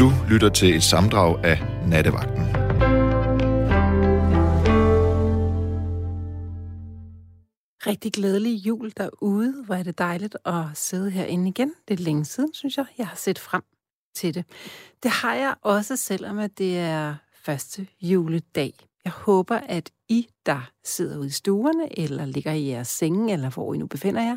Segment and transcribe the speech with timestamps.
[0.00, 2.42] Du lytter til et samdrag af Nattevagten.
[7.86, 9.64] Rigtig glædelig jul derude.
[9.66, 11.72] Hvor er det dejligt at sidde herinde igen.
[11.88, 12.86] Det er længe siden, synes jeg.
[12.98, 13.62] Jeg har set frem
[14.14, 14.44] til det.
[15.02, 18.74] Det har jeg også, selvom at det er første juledag.
[19.04, 23.50] Jeg håber, at I, der sidder ude i stuerne, eller ligger i jeres senge, eller
[23.50, 24.36] hvor I nu befinder jer,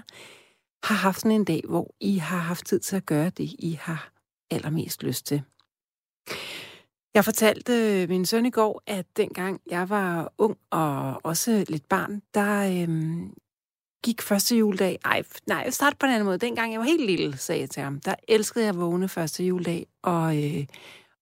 [0.88, 3.80] har haft sådan en dag, hvor I har haft tid til at gøre det, I
[3.82, 4.10] har
[4.52, 5.42] allermest lyst til.
[7.14, 11.90] Jeg fortalte øh, min søn i går, at dengang jeg var ung og også lidt
[11.90, 13.34] barn, der øhm,
[14.04, 15.00] gik første juledag...
[15.06, 16.38] Ej, nej, jeg startede på en anden måde.
[16.38, 19.44] Dengang jeg var helt lille, sagde jeg til ham, der elskede jeg at vågne første
[19.44, 20.66] juledag og, øh,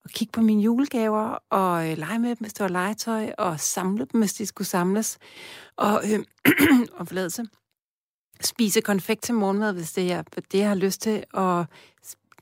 [0.04, 3.60] og kigge på mine julegaver og øh, lege med dem, hvis det var legetøj, og
[3.60, 5.18] samle dem, hvis de skulle samles.
[5.78, 6.20] Og, øh,
[6.98, 7.46] og forladelse.
[8.42, 11.66] Spise konfekt til morgenmad, hvis det er det, jeg har lyst til, og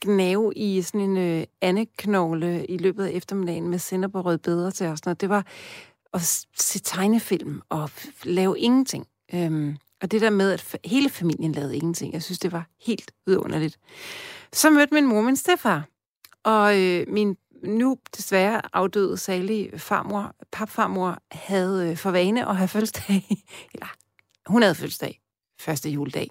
[0.02, 4.70] gnave i sådan en øh, andeknogle i løbet af eftermiddagen med sender på rød rødbeder
[4.70, 5.02] til os.
[5.02, 5.46] Det var
[6.14, 6.22] at
[6.60, 7.90] se tegnefilm og
[8.24, 9.08] lave ingenting.
[9.34, 13.12] Øhm, og det der med, at hele familien lavede ingenting, jeg synes, det var helt
[13.26, 13.80] vidunderligt.
[14.54, 15.88] Så mødte min mor min stefar,
[16.44, 22.68] og øh, min nu desværre afdøde salige farmor, papfarmor, havde øh, for vane at have
[22.68, 23.26] fødselsdag,
[23.74, 23.88] eller
[24.46, 25.20] hun havde fødselsdag
[25.60, 26.30] første juledag.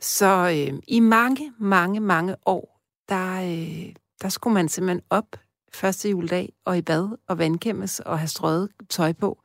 [0.00, 5.36] Så øh, i mange, mange, mange år, der, øh, der skulle man simpelthen op
[5.74, 9.42] første juledag og i bad og vandkæmmes og have strøget tøj på.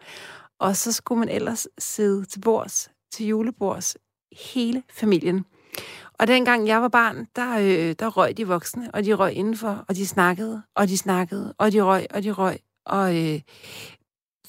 [0.60, 3.98] Og så skulle man ellers sidde til bords, til julebords,
[4.52, 5.46] hele familien.
[6.20, 9.86] Og dengang jeg var barn, der, øh, der røg de voksne, og de røg indenfor,
[9.88, 12.58] og de snakkede, og de snakkede, og de røg, og de røg.
[12.86, 13.42] Og øh,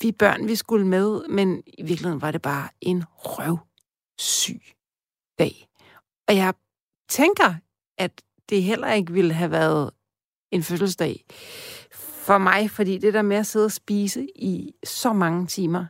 [0.00, 3.58] vi børn, vi skulle med, men i virkeligheden var det bare en røv
[4.18, 4.62] syg
[5.38, 5.69] dag.
[6.30, 6.54] Og jeg
[7.08, 7.54] tænker,
[7.98, 9.90] at det heller ikke ville have været
[10.52, 11.24] en fødselsdag
[11.94, 15.86] for mig, fordi det der med at sidde og spise i så mange timer,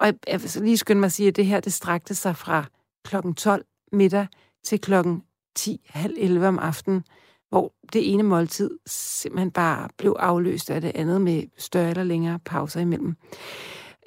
[0.00, 2.36] og jeg, jeg vil lige skynde mig at sige, at det her, det strakte sig
[2.36, 2.64] fra
[3.04, 4.26] klokken 12 middag
[4.64, 5.22] til klokken
[5.56, 7.04] 10, halv 11 om aftenen,
[7.48, 12.38] hvor det ene måltid simpelthen bare blev afløst af det andet med større eller længere
[12.38, 13.16] pauser imellem.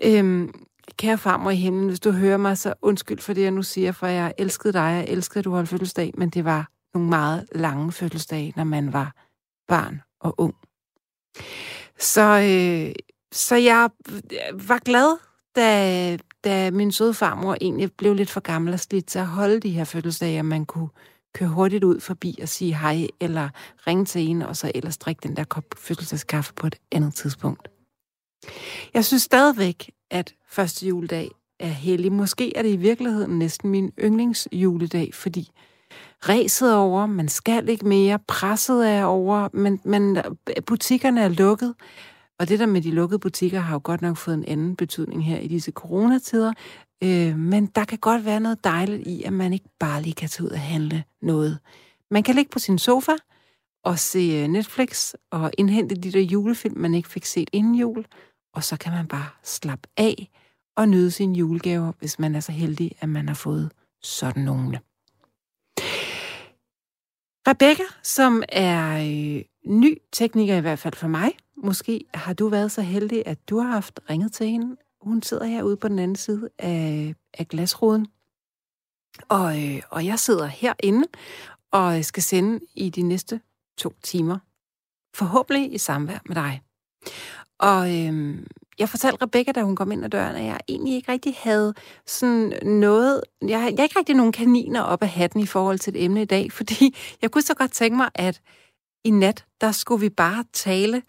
[0.04, 0.66] Øhm,
[0.98, 3.92] kære farmor i himlen, hvis du hører mig, så undskyld for det, jeg nu siger,
[3.92, 7.48] for jeg elskede dig, jeg elskede, at du holdt fødselsdag, men det var nogle meget
[7.56, 9.16] lange fødselsdage, når man var
[9.68, 10.56] barn og ung.
[12.00, 12.96] Så, øh,
[13.32, 13.90] så jeg
[14.68, 15.18] var glad,
[15.56, 19.60] da, da min søde farmor egentlig blev lidt for gammel og slidt til at holde
[19.60, 20.90] de her fødselsdage, at man kunne
[21.34, 23.50] køre hurtigt ud forbi og sige hej, eller
[23.88, 27.68] ringe til en, og så ellers drikke den der kop fødselsdagskaffe på et andet tidspunkt.
[28.94, 32.12] Jeg synes stadigvæk, at første juledag er hellig.
[32.12, 35.50] Måske er det i virkeligheden næsten min yndlingsjuledag, fordi
[36.30, 40.18] ræset over, man skal ikke mere, presset er over, men, men
[40.66, 41.76] butikkerne er lukket.
[42.40, 45.26] Og det der med de lukkede butikker har jo godt nok fået en anden betydning
[45.26, 46.54] her i disse coronatider.
[47.04, 50.30] Øh, men der kan godt være noget dejligt i, at man ikke bare lige kan
[50.30, 51.60] tage ud og handle noget.
[52.12, 53.12] Man kan ligge på sin sofa
[53.84, 58.06] og se øh, Netflix og indhente de der julefilm, man ikke fik set inden jul.
[58.54, 60.30] Og så kan man bare slappe af
[60.76, 63.72] og nyde sine julegaver, hvis man er så heldig, at man har fået
[64.02, 64.80] sådan nogle.
[67.48, 72.72] Rebecca, som er øh, ny tekniker i hvert fald for mig, måske har du været
[72.72, 74.78] så heldig, at du har haft ringet til hende.
[75.02, 78.08] Hun sidder herude på den anden side af, af glasruden.
[79.30, 81.08] Og, øh, og jeg sidder herinde
[81.72, 83.42] og skal sende i de næste
[83.78, 84.40] to timer.
[85.16, 86.62] Forhåbentlig i samvær med dig.
[87.64, 88.46] Og øhm,
[88.80, 91.74] jeg fortalte Rebecca, da hun kom ind ad døren, at jeg egentlig ikke rigtig havde
[92.06, 93.22] sådan noget...
[93.42, 96.22] Jeg, jeg har ikke rigtig nogen kaniner op af hatten i forhold til et emne
[96.22, 98.42] i dag, fordi jeg kunne så godt tænke mig, at
[99.04, 101.02] i nat, der skulle vi bare tale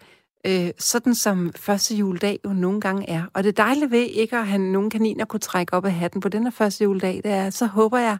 [0.47, 3.23] øh, sådan som første juledag jo nogle gange er.
[3.33, 6.29] Og det dejlige ved ikke at have nogen kaniner kunne trække op af hatten på
[6.29, 8.17] den her første juledag, det er, så håber jeg,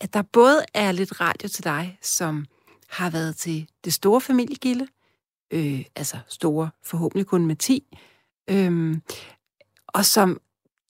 [0.00, 2.44] at der både er lidt radio til dig, som
[2.88, 4.86] har været til det store familiegilde,
[5.50, 7.96] øh, altså store, forhåbentlig kun med 10,
[8.50, 8.96] øh,
[9.86, 10.40] og som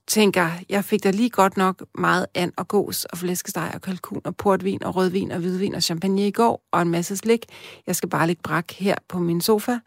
[0.08, 4.20] tænker, jeg fik da lige godt nok meget and og gås og flæskesteg og kalkun
[4.24, 7.46] og portvin og rødvin og hvidvin og champagne i går og en masse slik.
[7.86, 9.78] Jeg skal bare ligge brak her på min sofa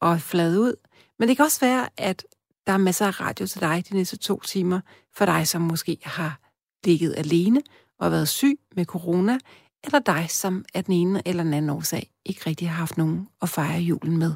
[0.00, 0.74] og flade ud.
[1.18, 2.24] Men det kan også være, at
[2.66, 4.80] der er masser af radio til dig de næste to timer,
[5.14, 6.40] for dig, som måske har
[6.84, 7.62] ligget alene
[7.98, 9.38] og været syg med corona,
[9.84, 13.28] eller dig, som af den ene eller den anden årsag ikke rigtig har haft nogen
[13.42, 14.34] at fejre julen med.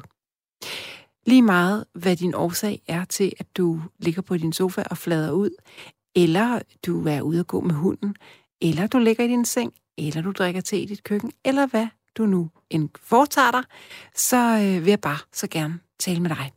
[1.25, 5.31] Lige meget, hvad din årsag er til, at du ligger på din sofa og flader
[5.31, 5.49] ud,
[6.15, 8.15] eller du er ude at gå med hunden,
[8.61, 11.87] eller du ligger i din seng, eller du drikker te i dit køkken, eller hvad
[12.17, 13.63] du nu end foretager dig,
[14.15, 16.51] så øh, vil jeg bare så gerne tale med dig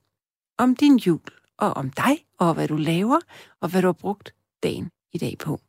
[0.59, 1.21] om din jul,
[1.59, 3.21] og om dig, og hvad du laver,
[3.61, 5.61] og hvad du har brugt dagen i dag på.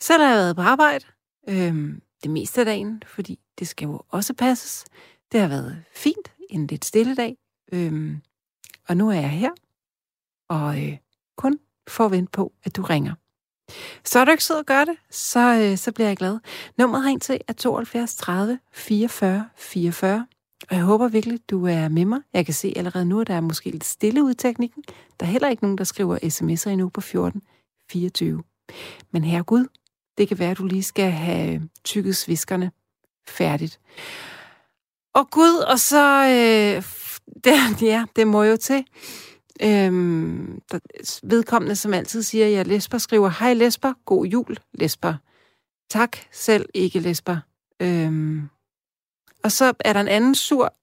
[0.00, 1.04] Selv har jeg været på arbejde
[1.48, 4.84] øhm, det meste af dagen, fordi det skal jo også passes.
[5.32, 7.36] Det har været fint, en lidt stille dag,
[7.72, 8.22] øhm,
[8.88, 9.50] og nu er jeg her,
[10.48, 10.96] og øh,
[11.36, 11.58] kun
[11.88, 13.14] for at vente på, at du ringer.
[14.04, 16.38] Så er du ikke sød at gøre det, så, øh, så bliver jeg glad.
[16.78, 20.26] Nummeret ring til er 72 30 44 44.
[20.70, 22.20] Og jeg håber virkelig, du er med mig.
[22.32, 24.84] Jeg kan se allerede nu, at der er måske lidt stille ud i teknikken.
[25.20, 27.42] Der er heller ikke nogen, der skriver sms'er endnu på 14
[27.90, 28.42] 24.
[29.10, 29.66] Men herre Gud,
[30.20, 32.70] det kan være, at du lige skal have tykket sviskerne
[33.28, 33.80] færdigt.
[35.14, 36.24] Og Gud, og så...
[36.24, 36.82] Øh,
[37.44, 38.84] det, ja, det må jo til.
[39.62, 40.78] Øhm, der,
[41.22, 45.14] vedkommende, som altid siger, at jeg lesber, skriver, hej lesber, god jul, lesber.
[45.90, 47.36] Tak selv, ikke lesber.
[47.82, 48.48] Øhm,
[49.44, 50.74] og så er der en anden sur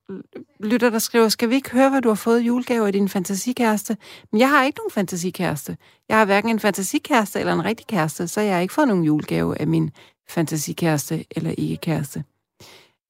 [0.60, 3.98] lytter, der skriver, skal vi ikke høre, hvad du har fået julegave af din fantasikæreste?
[4.32, 5.78] Men jeg har ikke nogen fantasikæreste.
[6.10, 9.04] Jeg har hverken en fantasikæreste eller en rigtig kæreste, så jeg har ikke fået nogen
[9.04, 9.92] julegave af min
[10.30, 12.24] fantasikæreste eller ikke-kæreste.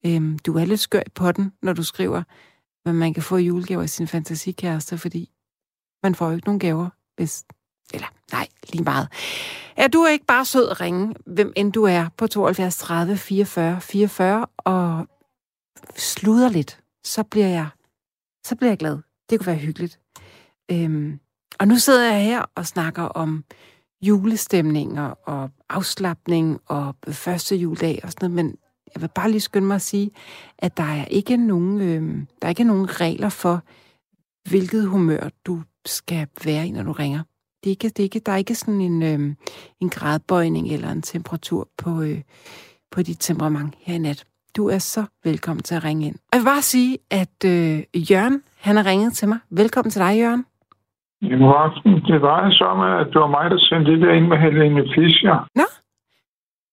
[0.06, 2.22] Øhm, du er lidt skør i potten, når du skriver,
[2.82, 5.30] hvad man kan få julegaver af sin fantasikæreste, fordi
[6.02, 7.44] man får jo ikke nogen gaver, hvis...
[7.94, 9.08] Eller, nej, lige meget.
[9.76, 13.80] Er du ikke bare sød at ringe, hvem end du er, på 72 30 44
[13.80, 15.06] 44, og
[15.96, 17.68] sluder lidt, så bliver jeg,
[18.46, 18.98] så bliver jeg glad.
[19.30, 20.00] Det kunne være hyggeligt.
[20.70, 21.20] Øhm,
[21.60, 23.44] og nu sidder jeg her og snakker om
[24.02, 28.56] julestemninger og afslappning og første juledag og sådan noget, men
[28.94, 30.10] jeg vil bare lige skynde mig at sige,
[30.58, 33.62] at der er ikke nogen, øh, der er ikke nogen regler for,
[34.48, 37.22] hvilket humør du skal være i, når du ringer.
[37.64, 39.34] Det er ikke, det er ikke, der er ikke sådan en, øh,
[39.80, 42.22] en gradbøjning eller en temperatur på, øh,
[42.90, 44.26] på dit temperament her i nat.
[44.56, 46.14] Du er så velkommen til at ringe ind.
[46.14, 47.76] Og jeg vil bare sige, at øh,
[48.10, 49.38] Jørgen, han har ringet til mig.
[49.50, 50.44] Velkommen til dig, Jørgen.
[51.22, 54.38] Jamen, det var så med, at det var mig, der sendte det der ind med
[54.38, 55.36] Helene Fischer.
[55.54, 55.66] Nå?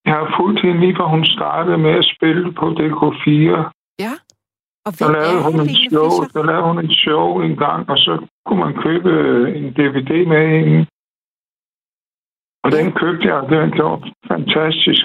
[0.05, 3.55] Jeg har fulgt hende lige fra hun startede med at spille på DK4.
[3.99, 4.13] Ja.
[4.85, 8.13] Og så lavede hun en show, så lavede hun en show en gang, og så
[8.45, 9.11] kunne man købe
[9.57, 10.85] en DVD med hende.
[12.63, 15.03] Og den købte jeg, og den var fantastisk.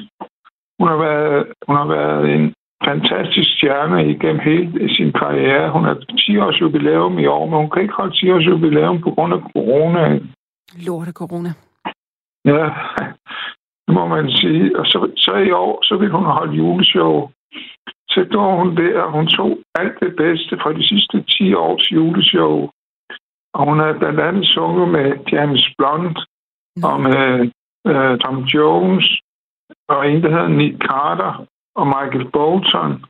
[0.79, 2.55] Hun har været, hun har været en
[2.85, 5.71] fantastisk stjerne igennem hele sin karriere.
[5.71, 9.01] Hun har 10 års jubilæum i år, men hun kan ikke holde 10 års jubilæum
[9.01, 10.21] på grund af corona.
[10.87, 11.51] Lorte corona.
[12.45, 12.67] Ja,
[13.87, 14.79] det må man sige.
[14.79, 17.31] Og så, så i år, så vil hun holde juleshow.
[18.09, 21.93] Så gjorde hun det, og hun tog alt det bedste fra de sidste 10 års
[21.93, 22.71] juleshow.
[23.55, 26.19] Og hun har blandt andet sunget med James Blunt
[26.77, 26.85] mm.
[26.85, 27.51] og med
[27.91, 29.21] uh, Tom Jones
[29.89, 33.05] og en, der hedder Nick Carter og Michael Bolton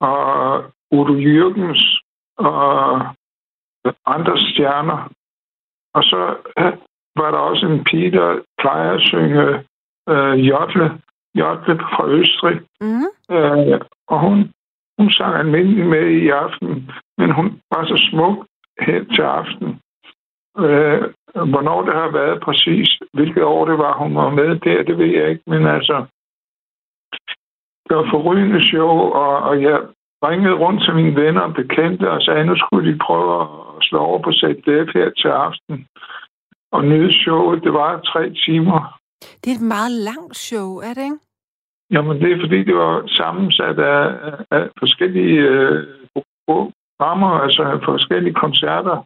[0.00, 1.82] og Udo Jürgens
[2.38, 3.00] og
[4.06, 5.10] andre stjerner.
[5.94, 6.20] Og så
[7.16, 9.64] var der også en pige, der plejer at synge
[10.08, 11.00] øh, Jotle,
[11.34, 12.60] Jotle fra Østrig.
[12.80, 13.34] Mm.
[13.36, 14.52] Øh, og hun,
[14.98, 18.46] hun sang almindelig med i aften, men hun var så smuk
[18.80, 19.68] her til aften.
[20.58, 21.02] Øh,
[21.52, 25.06] hvornår det har været præcis, hvilket år det var, hun var med der, det ved
[25.06, 26.06] jeg ikke, men altså,
[27.88, 29.78] det var forrygende show, og, og jeg
[30.26, 33.48] ringede rundt til mine venner og bekendte og sagde, at nu skulle de prøve at
[33.82, 35.86] slå over på ZDF her til aften.
[36.72, 38.98] Og nyde showet, det var tre timer.
[39.44, 41.18] Det er et meget langt show, er det ikke?
[41.90, 44.02] Jamen, det er fordi, det var sammensat af,
[44.50, 45.86] af forskellige øh,
[46.46, 48.96] programmer, altså forskellige koncerter.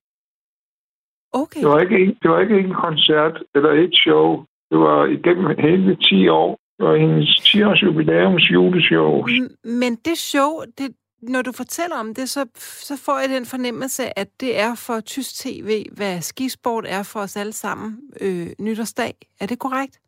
[1.32, 1.60] Okay.
[1.60, 4.44] Det var, ikke, det var ikke en koncert eller et show.
[4.70, 9.26] Det var igennem hele 10 år og hendes 10-års jubilæums juleshow.
[9.64, 10.88] Men det show, det,
[11.22, 12.46] når du fortæller om det, så,
[12.88, 17.20] så får jeg den fornemmelse, at det er for tysk tv, hvad skisport er for
[17.20, 19.14] os alle sammen øh, nytårsdag.
[19.40, 19.98] Er det korrekt?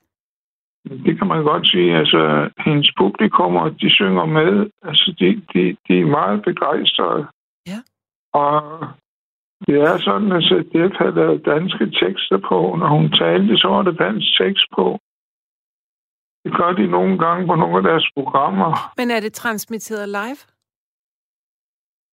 [1.06, 1.96] Det kan man godt sige.
[1.96, 4.70] Altså, hendes publikummer, de synger med.
[4.82, 7.26] Altså, de, de, de er meget begejstrede.
[7.66, 7.78] Ja.
[8.32, 8.86] Og
[9.66, 12.76] det er sådan, at det har lavet danske tekster på.
[12.78, 14.98] Når hun talte, så var der dansk tekst på.
[16.44, 18.92] Det gør de nogle gange på nogle af deres programmer.
[18.96, 20.40] Men er det transmitteret live?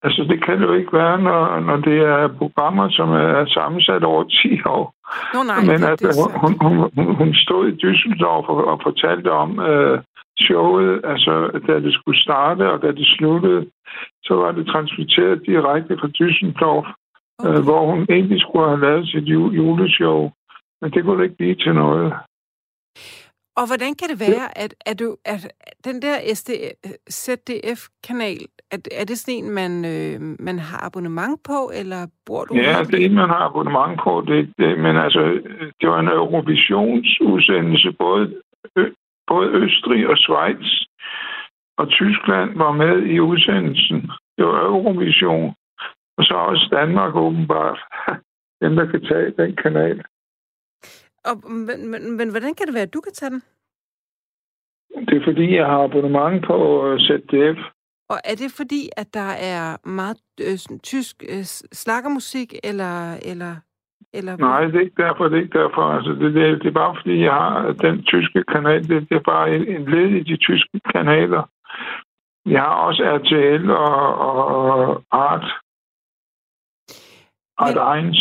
[0.03, 4.03] Altså, det kan det jo ikke være, når, når det er programmer, som er sammensat
[4.03, 4.93] over 10 år.
[5.33, 8.79] Nå nej, Men det, altså, det hun, hun, hun, hun stod i Düsseldorf og, og
[8.83, 9.99] fortalte om øh,
[10.39, 11.33] showet, altså
[11.67, 13.65] da det skulle starte og da det sluttede,
[14.23, 17.57] så var det transmitteret direkte fra Düsseldorf, øh, okay.
[17.57, 20.31] øh, hvor hun egentlig skulle have lavet sit juleshow.
[20.81, 22.13] Men det kunne ikke blive til noget.
[23.59, 25.41] Og hvordan kan det være, at, at, du, at
[25.85, 26.49] den der SD,
[27.09, 28.41] ZDF-kanal,
[28.71, 30.15] er, er det sådan en, man, øh,
[30.47, 34.23] man har abonnement på, eller bor du Ja, det er en, man har abonnement på.
[34.27, 35.21] Det, det, men altså,
[35.81, 38.41] det var en Eurovisionsudsendelse, både,
[39.27, 40.67] både Østrig og Schweiz
[41.81, 44.11] og Tyskland var med i udsendelsen.
[44.37, 45.53] Det var Eurovision.
[46.17, 47.79] Og så også Danmark åbenbart.
[48.61, 50.03] Den, der kan tage den kanal.
[51.25, 53.41] Og, men, men, men hvordan kan det være, at du kan tage den?
[55.07, 57.59] Det er fordi, jeg har abonnement på øh, ZDF.
[58.09, 61.43] Og er det fordi, at der er meget øh, tysk øh,
[61.81, 63.55] slakkermusik, eller, eller,
[64.13, 64.37] eller...
[64.37, 65.23] Nej, det er ikke derfor.
[65.27, 65.81] Det er ikke derfor.
[65.81, 68.87] Altså, det, det, det er bare fordi, jeg har den tyske kanal.
[68.89, 71.43] Det, det er bare en, en led i de tyske kanaler.
[72.45, 75.45] Jeg har også RTL og, og Art.
[77.57, 78.15] Art men, 1.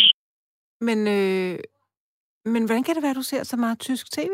[0.81, 1.59] Men, øh,
[2.45, 4.33] men hvordan kan det være, at du ser så meget tysk tv?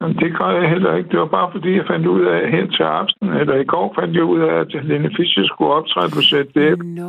[0.00, 1.10] Jamen, det gør jeg heller ikke.
[1.10, 4.16] Det var bare fordi, jeg fandt ud af her til aften, eller i går fandt
[4.16, 6.78] jeg ud af, at Lene Fischer skulle optræde på ZDF.
[6.84, 7.08] No.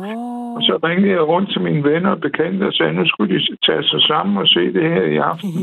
[0.56, 3.34] Og så ringede jeg rundt til mine venner og bekendte og sagde, at nu skulle
[3.34, 5.62] de tage sig sammen og se det her i aften.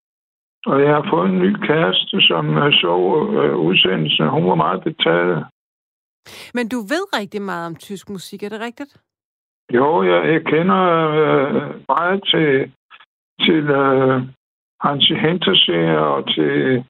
[0.70, 2.94] og jeg har fået en ny kæreste, som øh, så
[3.42, 4.28] øh, udsendelsen.
[4.28, 5.44] Hun var meget betaget.
[6.54, 8.92] Men du ved rigtig meget om tysk musik, er det rigtigt?
[9.72, 10.82] Jo, jeg, jeg kender
[11.20, 11.54] øh,
[11.88, 12.72] meget til,
[13.46, 14.22] til øh,
[14.80, 16.84] Hansi Henterseer og til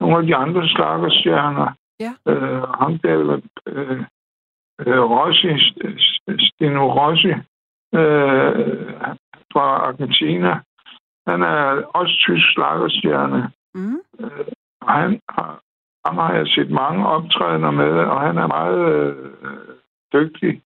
[0.00, 1.68] nogle af de andre slaggerstjerner.
[2.00, 2.12] Ja.
[2.28, 4.00] Øh, ham der, øh,
[4.80, 5.48] øh, Rossi,
[6.48, 7.32] Stino Rossi
[8.00, 8.94] øh,
[9.52, 10.60] fra Argentina.
[11.26, 13.50] Han er også tysk slaggerstjerne.
[13.74, 14.00] Mm.
[14.20, 14.46] Øh,
[14.82, 15.60] han har,
[16.06, 19.16] ham har jeg set mange optrædener med, og han er meget øh,
[20.12, 20.62] dygtig.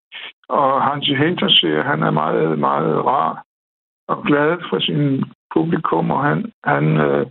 [0.49, 3.45] Og Hansi Hinterseer, han er meget, meget rar
[4.11, 5.25] og glad for sin
[5.55, 7.27] publikum, og han, han øh,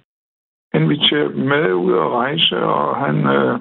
[0.74, 3.60] inviterer dem med ud at rejse, og han, øh,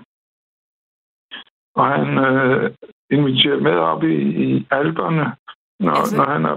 [1.74, 2.70] og han øh,
[3.10, 5.26] inviterer med op i, i alberne,
[5.80, 6.16] når, altså...
[6.16, 6.56] når han er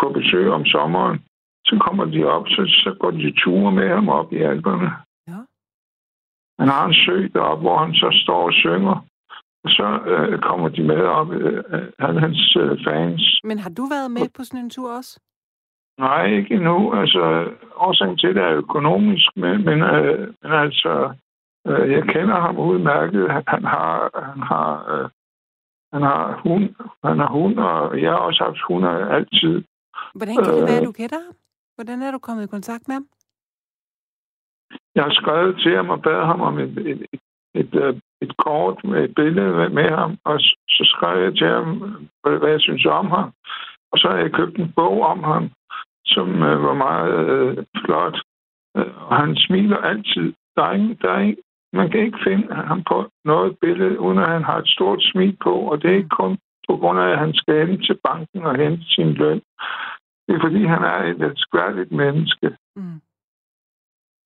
[0.00, 1.18] på besøg om sommeren.
[1.64, 4.90] Så kommer de op, så, så går de ture med ham op i alberne.
[5.28, 5.40] Ja.
[6.58, 9.04] Han har en sø deroppe, hvor han så står og synger.
[9.64, 11.64] Og så øh, kommer de med op, øh,
[11.98, 13.40] han hans øh, fans.
[13.44, 15.20] Men har du været med på sådan en tur også?
[15.98, 16.94] Nej, ikke endnu.
[17.00, 21.14] Altså, årsagen til det er økonomisk, men, men, øh, men altså,
[21.66, 23.30] øh, jeg kender ham udmærket.
[23.30, 25.08] Han, han har, han har, øh,
[25.92, 26.64] han har hund,
[27.04, 29.64] han har hund, og jeg har også haft hunder altid.
[30.14, 31.34] Hvordan kan det være, at du kender ham?
[31.76, 33.06] Hvordan er du kommet i kontakt med ham?
[34.94, 37.20] Jeg har skrevet til ham og bad ham om et, et, et,
[37.54, 41.68] et, øh, et kort med et billede med ham, og så skrev jeg til ham,
[42.22, 43.32] hvad jeg synes om ham.
[43.92, 45.50] Og så har jeg købt en bog om ham,
[46.08, 48.16] som øh, var meget øh, flot.
[48.76, 50.32] Øh, og han smiler altid.
[50.56, 54.18] Der er ingen, der er ingen, man kan ikke finde ham på noget billede, uden
[54.18, 56.38] at han har et stort smil på, og det er ikke kun
[56.68, 59.40] på grund af, at han skal hen til banken og hente sin løn.
[60.26, 62.56] Det er fordi, han er et skværdigt menneske.
[62.76, 63.00] Mm.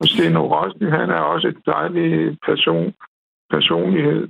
[0.01, 2.95] Og Steno Rosny, han er også et dejligt person,
[3.51, 4.29] personlighed.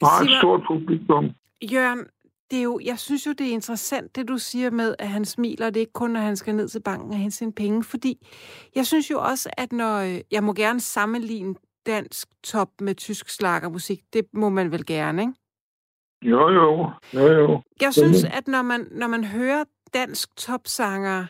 [0.00, 1.24] Meget et stort publikum.
[1.72, 2.06] Jørgen,
[2.50, 5.24] det er jo, jeg synes jo, det er interessant, det du siger med, at han
[5.24, 7.84] smiler, det er ikke kun, når han skal ned til banken og hente sine penge,
[7.84, 8.26] fordi
[8.74, 11.54] jeg synes jo også, at når, øh, jeg må gerne sammenligne
[11.86, 15.32] dansk top med tysk slakkermusik, det må man vel gerne, ikke?
[16.22, 16.90] Jo, jo.
[17.14, 17.62] jo, jo.
[17.80, 19.64] Jeg synes, at når man, når man hører
[19.94, 21.26] dansk topsanger,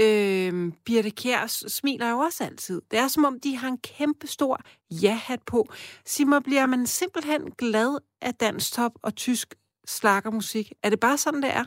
[0.00, 2.82] øh, Birte Kjær smiler jo også altid.
[2.90, 5.68] Det er som om, de har en kæmpe stor ja-hat på.
[6.04, 10.72] Sig mig, bliver man simpelthen glad af dansk top og tysk slakkermusik?
[10.82, 11.66] Er det bare sådan, det er?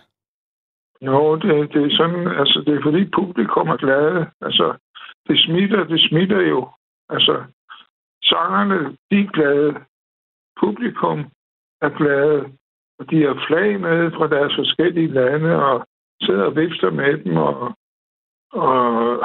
[1.01, 4.27] Jo, det, det er sådan, altså det er fordi publikum er glade.
[4.41, 4.77] Altså,
[5.27, 6.69] det smitter, det smitter jo.
[7.09, 7.43] Altså,
[8.23, 9.75] sangerne, de er glade.
[10.59, 11.19] Publikum
[11.81, 12.51] er glade.
[12.99, 15.87] Og de har flag med fra deres forskellige lande, og
[16.21, 17.73] sidder og vifter med dem, og,
[18.51, 18.73] og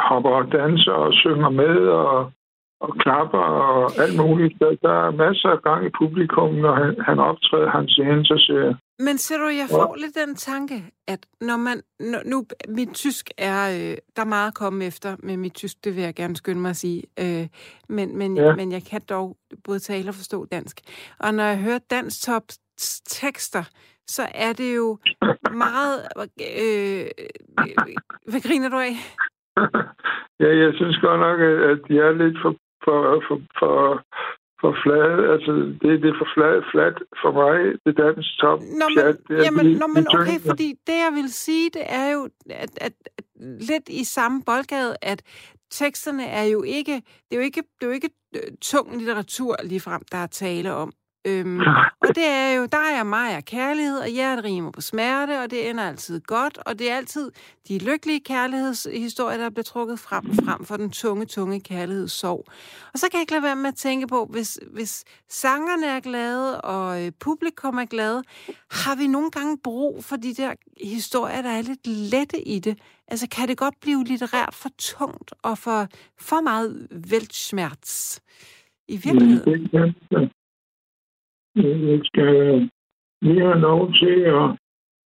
[0.08, 2.32] hopper og danser og synger med, og
[2.80, 4.58] og klapper og alt muligt.
[4.60, 7.92] Der, der er masser af gang i publikum, når han, han optræder hans
[8.46, 8.74] siger.
[8.98, 10.02] Men ser du, jeg får ja.
[10.02, 10.74] lidt den tanke,
[11.08, 11.82] at når man...
[12.00, 13.60] Når, nu, mit tysk er...
[13.68, 16.60] Øh, der er meget at komme efter med mit tysk, det vil jeg gerne skynde
[16.60, 17.02] mig at sige.
[17.20, 17.46] Øh,
[17.88, 18.54] men, men, ja.
[18.56, 20.76] men jeg kan dog både tale og forstå dansk.
[21.20, 22.42] Og når jeg hører dansk top
[23.06, 23.64] tekster,
[24.06, 24.98] så er det jo
[25.66, 25.96] meget...
[26.62, 27.04] Øh,
[28.30, 28.94] hvad griner du af?
[30.42, 33.78] ja, jeg synes godt nok, at de er lidt for for, for, for,
[34.60, 35.18] for flade.
[35.32, 37.56] Altså, det, det er for flad, flat for mig,
[37.86, 38.58] det danske top.
[38.80, 42.06] Nå, men, pjat, det jamen, nå, men okay, fordi det, jeg vil sige, det er
[42.14, 42.20] jo,
[42.64, 43.24] at, at, at
[43.70, 45.22] lidt i samme boldgade, at
[45.70, 46.94] teksterne er jo ikke,
[47.26, 50.74] det er jo ikke, det er jo ikke øh, tung litteratur ligefrem, der er tale
[50.74, 50.92] om.
[51.24, 51.60] Øhm,
[52.02, 55.50] og det er jo, der er mig og kærlighed, og hjertet rimer på smerte, og
[55.50, 57.30] det ender altid godt, og det er altid
[57.68, 62.44] de lykkelige kærlighedshistorier, der bliver trukket frem, frem for den tunge, tunge kærlighedssorg.
[62.92, 66.00] Og så kan jeg ikke lade være med at tænke på, hvis, hvis sangerne er
[66.00, 68.22] glade, og øh, publikum er glade,
[68.70, 72.78] har vi nogle gange brug for de der historier, der er lidt lette i det?
[73.08, 75.86] Altså, kan det godt blive litterært for tungt, og for,
[76.18, 78.20] for meget væltsmerts
[78.88, 79.68] i virkeligheden?
[81.54, 82.70] Vi skal
[83.22, 84.56] lige have lov til at...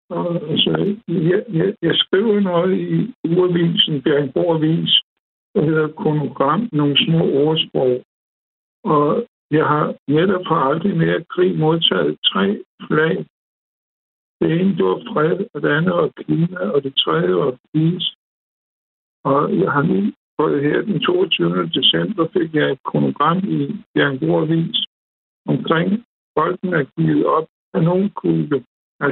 [0.10, 5.02] Og, altså, jeg, jeg, jeg skriver noget i uavisen, Bjergbro Avis,
[5.56, 8.04] der hedder Konogram, nogle små ordsprog.
[8.84, 13.26] Og jeg har netop for aldrig mere krig modtaget tre flag.
[14.42, 18.16] Det ene det var fred, og det andet var klima, og det tredje var peace.
[19.24, 21.68] Og jeg har nu fået her den 22.
[21.68, 23.60] december, fik jeg et konogram i
[23.94, 24.86] Bjergbro Avis
[25.46, 26.06] omkring
[26.40, 28.58] bolden er givet op af nogen kugle.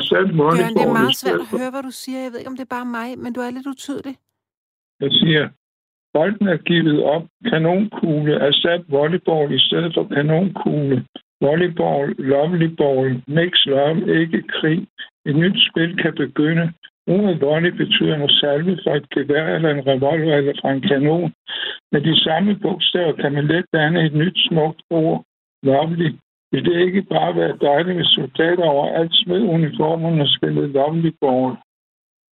[0.10, 2.20] Sat Jørgen, det er meget svært at høre, hvad du siger.
[2.24, 4.16] Jeg ved ikke, om det er bare mig, men du er lidt utydelig.
[5.04, 5.44] Jeg siger,
[6.14, 7.26] bolden er givet op.
[7.50, 10.98] Kanonkugle er sat volleyball i stedet for kanonkugle.
[11.46, 13.08] Volleyball, lovely ball,
[13.38, 14.80] mix love, ikke krig.
[15.28, 16.66] Et nyt spil kan begynde.
[17.08, 21.34] Ordet volley betyder en salve fra et gevær eller en revolver eller fra en kanon.
[21.92, 25.24] Med de samme bogstaver kan man let danne et nyt smukt ord.
[25.64, 26.10] Lovely.
[26.52, 31.14] Vil det ikke bare være dejligt, hvis soldater over alt smed uniformerne og spillede Lovely
[31.22, 31.56] Ball?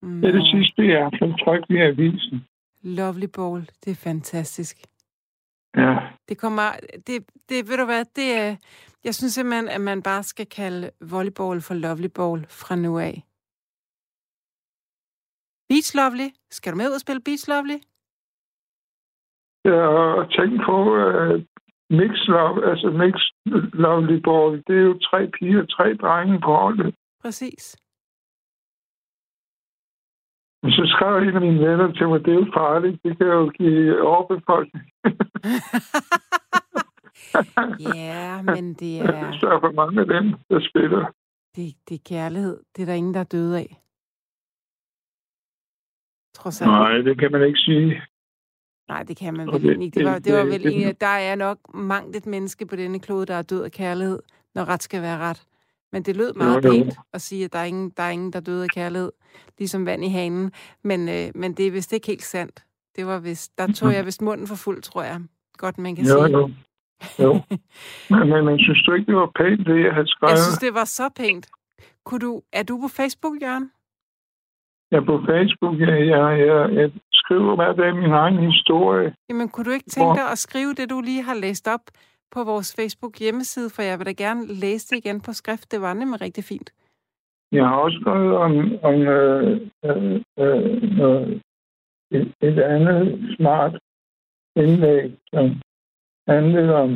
[0.02, 0.22] Mm.
[0.22, 2.46] Det er det sidste, jeg har tryk i avisen.
[2.84, 4.78] Lovely Ball, det er fantastisk.
[5.78, 5.96] Ja.
[6.30, 6.68] Det kommer,
[7.08, 8.56] det, det ved du hvad, det er,
[9.04, 13.24] jeg synes simpelthen, at man bare skal kalde volleyball for Lovely Ball fra nu af.
[15.70, 17.80] Beach Lovely, skal du med ud og spille Beach Lovely?
[19.66, 19.82] Ja,
[20.20, 21.46] og tænk på, at
[21.90, 23.16] Mix Love, altså Mix
[23.74, 26.96] Lovely Boy, det er jo tre piger, tre drenge på holdet.
[27.22, 27.78] Præcis.
[30.64, 33.28] Men så skrev en af mine venner til mig, det er jo farligt, det kan
[33.28, 34.86] jo give overbefolkning.
[37.96, 39.40] ja, men det er...
[39.40, 41.06] Så er for mange af dem, der spiller.
[41.56, 42.60] Det, det er kærlighed.
[42.76, 43.84] Det er der ingen, der er døde af.
[46.34, 46.72] Trods alt.
[46.72, 48.02] Nej, det kan man ikke sige.
[48.88, 50.00] Nej, det kan man vel ikke.
[50.00, 53.26] Det var, det var vel en, der er nok mangt et menneske på denne klode,
[53.26, 54.20] der er død af kærlighed,
[54.56, 55.44] når ret skal være ret.
[55.92, 58.40] Men det lød meget pænt at sige, at der er ingen, der er ingen, der
[58.40, 59.12] døde af kærlighed,
[59.58, 60.52] ligesom vand i hanen.
[60.84, 62.64] Men, øh, men det er vist ikke helt sandt.
[62.96, 65.22] Det var vist, der tog jeg vist munden for fuld, tror jeg.
[65.58, 66.38] Godt, man kan jo, sige.
[66.38, 66.50] Jo,
[67.20, 67.42] jo.
[68.10, 70.32] men, men, men synes du ikke, det var pænt, det jeg havde skrevet?
[70.32, 71.50] Jeg synes, det var så pænt.
[72.06, 73.72] Kunne du, er du på Facebook, Jørgen?
[74.94, 76.60] Ja, på Facebook, ja, ja, ja.
[76.80, 79.16] Jeg skriver hver dag min egen historie.
[79.30, 81.86] Jamen, kunne du ikke tænke dig at skrive det, du lige har læst op
[82.32, 85.72] på vores Facebook hjemmeside, for jeg vil da gerne læse det igen på skrift.
[85.72, 86.74] Det var nemlig rigtig fint.
[87.52, 88.52] Jeg har også skrevet om,
[88.90, 91.42] om øh, øh, øh,
[92.12, 93.74] et, et andet smart
[94.56, 95.46] indlæg, som
[96.28, 96.90] handlede om...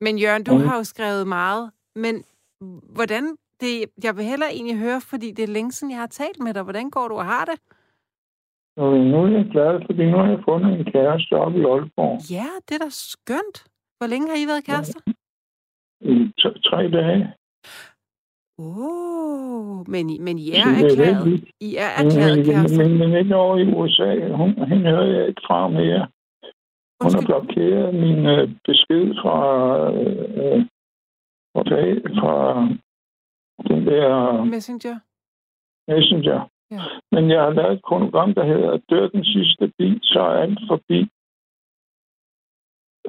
[0.00, 2.24] Men Jørgen, du har jo skrevet meget, men
[2.96, 3.74] hvordan det,
[4.06, 6.62] jeg vil hellere egentlig høre, fordi det er længe siden, jeg har talt med dig.
[6.62, 7.56] Hvordan går du og har det?
[8.76, 12.14] Og nu er jeg glad, fordi nu har jeg fundet en kæreste oppe i Aalborg.
[12.30, 13.58] Ja, det er da skønt.
[13.98, 15.00] Hvor længe har I været kærester?
[16.00, 16.14] I
[16.68, 17.22] tre dage.
[18.58, 22.88] Åh, oh, men, men I er erklæret, I er erklæret kærester.
[22.88, 24.10] Men, men, ikke over i USA.
[24.40, 26.02] Hun, hende hører jeg ikke fra mere.
[27.02, 29.38] Hun har blokeret min uh, besked fra,
[29.90, 30.60] uh,
[31.54, 31.62] fra,
[32.20, 32.34] fra
[33.68, 34.44] den der...
[34.44, 34.96] Messenger?
[35.88, 36.48] Messenger.
[36.70, 36.82] Ja.
[37.12, 40.58] Men jeg har lavet et kronogram, der hedder Dør den sidste bil, så er alt
[40.68, 41.00] forbi.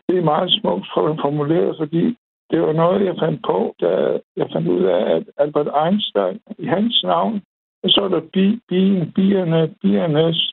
[0.08, 2.18] Det er meget smukt formuleret, fordi
[2.52, 6.66] det var noget, jeg fandt på, da jeg fandt ud af, at Albert Einstein, i
[6.66, 7.42] hans navn,
[7.86, 10.52] så er der bi, bien, bierne, biernes,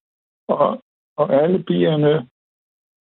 [0.48, 0.82] og,
[1.16, 2.28] og alle bierne,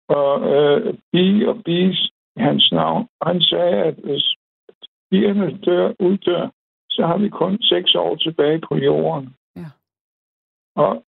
[0.10, 1.98] og øh, bi og bis
[2.36, 3.08] i hans navn.
[3.20, 4.36] Og han sagde, at hvis
[5.12, 6.50] bierne dør, uddør,
[7.00, 9.36] så har vi kun seks år tilbage på jorden.
[9.56, 9.70] Ja.
[10.76, 11.06] Og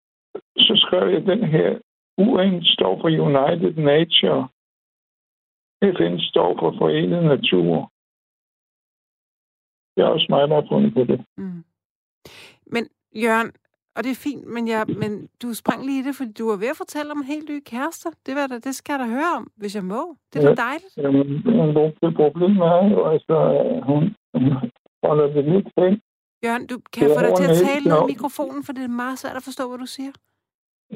[0.56, 1.78] så skrev jeg den her.
[2.18, 4.48] UN står for United Nature.
[5.96, 7.92] FN står for Forenet Natur.
[9.94, 11.24] Det er også mig, der har fundet på det.
[11.36, 11.64] Mm.
[12.66, 12.88] Men
[13.24, 13.52] Jørgen,
[13.96, 16.56] og det er fint, men, jeg, men du sprang lige i det, fordi du var
[16.56, 18.10] ved at fortælle om helt nye kærester.
[18.26, 20.16] Det, var der, det skal jeg da høre om, hvis jeg må.
[20.32, 20.96] Det er ja, da dejligt.
[20.96, 21.26] Jamen,
[22.02, 23.36] det problem er jo, altså,
[23.88, 24.02] hun,
[25.04, 26.00] holder det lidt hen.
[26.44, 29.00] Jørgen, du, kan jeg få dig til at tale ned i mikrofonen, for det er
[29.04, 30.12] meget svært at forstå, hvad du siger?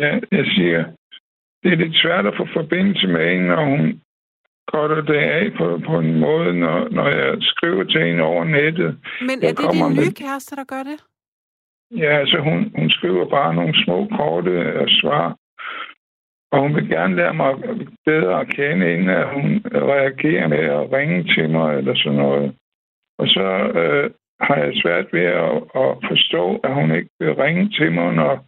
[0.03, 0.81] Ja, jeg siger,
[1.63, 4.01] det er lidt svært at få forbindelse med hende, når hun
[4.73, 8.99] korter det af på, på en måde, når, når jeg skriver til hende over nettet.
[9.21, 10.99] Men er det din nye kæreste, der gør det?
[12.03, 15.37] Ja, altså hun, hun skriver bare nogle små korte uh, svar.
[16.53, 17.55] Og hun vil gerne lære mig
[18.05, 22.57] bedre at kende, inden at hun reagerer med at ringe til mig eller sådan noget.
[23.19, 23.47] Og så
[23.81, 28.15] øh, har jeg svært ved at, at forstå, at hun ikke vil ringe til mig,
[28.15, 28.45] når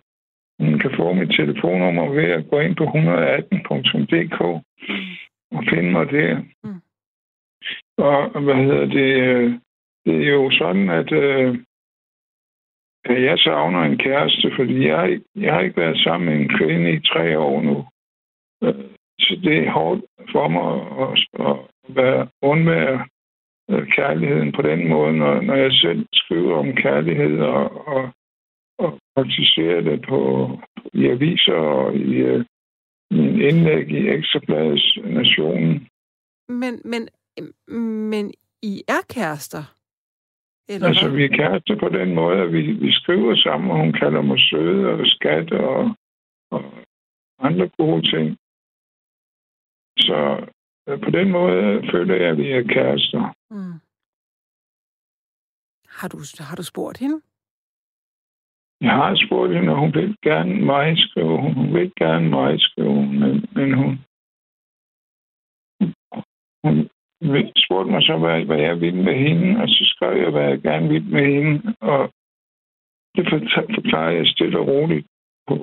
[0.64, 4.40] hun kan få mit telefonnummer ved at gå ind på 118.dk
[5.56, 6.42] og finde mig der.
[6.64, 6.80] Mm.
[7.98, 9.12] Og hvad hedder det?
[9.22, 9.52] Øh,
[10.04, 11.58] det er jo sådan, at øh,
[13.08, 17.00] jeg savner en kæreste, fordi jeg, jeg har ikke været sammen med en kvinde i
[17.00, 17.86] tre år nu.
[18.62, 18.84] Øh,
[19.18, 20.00] så det er hårdt
[20.32, 20.68] for mig
[21.04, 21.12] at,
[21.48, 21.56] at
[21.96, 23.06] være undvære
[23.68, 28.10] kærligheden på den måde, når, når jeg selv skriver om kærlighed og, og,
[28.78, 30.50] og praktiserer det på,
[30.92, 32.44] i aviser og i uh,
[33.10, 35.88] min indlæg i Ekstrabladets Nationen.
[36.48, 37.08] Men, men,
[38.10, 39.64] men I er kærester?
[40.68, 43.92] Eller altså, vi er kærester på den måde, at vi, vi skriver sammen, og hun
[43.92, 45.94] kalder mig søde og skat og,
[46.50, 46.64] og
[47.38, 48.36] andre gode ting.
[49.98, 50.48] Så øh,
[50.86, 53.34] på den måde føler jeg, at vi er kærester.
[53.50, 53.78] Mm.
[55.88, 56.18] Har du,
[56.48, 57.20] har du spurgt hende?
[58.80, 61.40] Jeg har spurgt hende, og hun vil gerne mig skrive.
[61.40, 63.92] Hun, hun vil gerne mig skrive, men, men hun,
[66.64, 66.74] hun
[67.64, 70.60] spurgte mig så, hvad, hvad jeg ville med hende, og så skrev jeg, hvad jeg
[70.62, 72.12] gerne ville med hende, og
[73.16, 73.24] det
[73.74, 75.06] forklarer jeg stille og roligt
[75.48, 75.56] på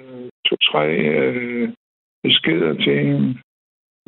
[0.00, 1.72] øh, to-tre øh,
[2.22, 3.40] beskeder til hende.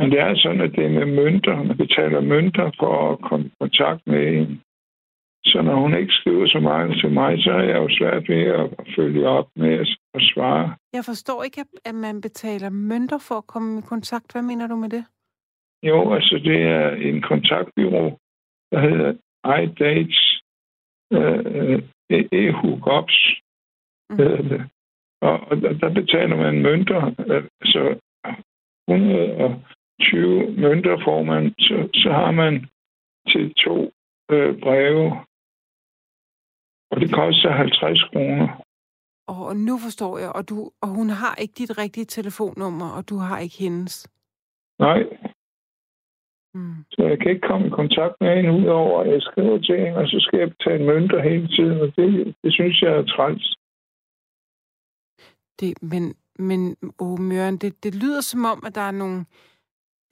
[0.02, 1.62] Men det er sådan, at det er med mønter.
[1.62, 4.60] Man betaler mønter for at komme i kontakt med hende.
[5.44, 8.42] Så når hun ikke skriver så meget til mig, så er jeg jo svært ved
[8.60, 9.72] at følge op med
[10.14, 10.76] at svare.
[10.92, 14.32] Jeg forstår ikke, at man betaler mønter for at komme i kontakt.
[14.32, 15.04] Hvad mener du med det?
[15.82, 18.18] Jo, altså det er en kontaktbyrå,
[18.72, 19.12] der hedder
[19.62, 20.42] iDates
[21.12, 23.18] øh, e-hookups.
[24.10, 24.18] Mm.
[25.22, 27.00] Og, og der betaler man mønter,
[27.60, 27.98] altså
[30.00, 32.66] 120 mønter får man, så, så har man
[33.28, 33.92] til to
[34.30, 35.06] øh, breve,
[36.90, 38.62] og det koster 50 kroner.
[39.26, 43.16] Og nu forstår jeg, og, du, og hun har ikke dit rigtige telefonnummer, og du
[43.16, 44.08] har ikke hendes.
[44.78, 45.02] Nej.
[46.54, 46.84] Mm.
[46.90, 49.98] Så jeg kan ikke komme i kontakt med hende, udover at jeg skriver til hende,
[49.98, 53.56] og så skal jeg betale mønter hele tiden, og det, det synes jeg er træls.
[55.60, 59.24] Det, men, men åh, Møren, det, det lyder som om, at der er nogle...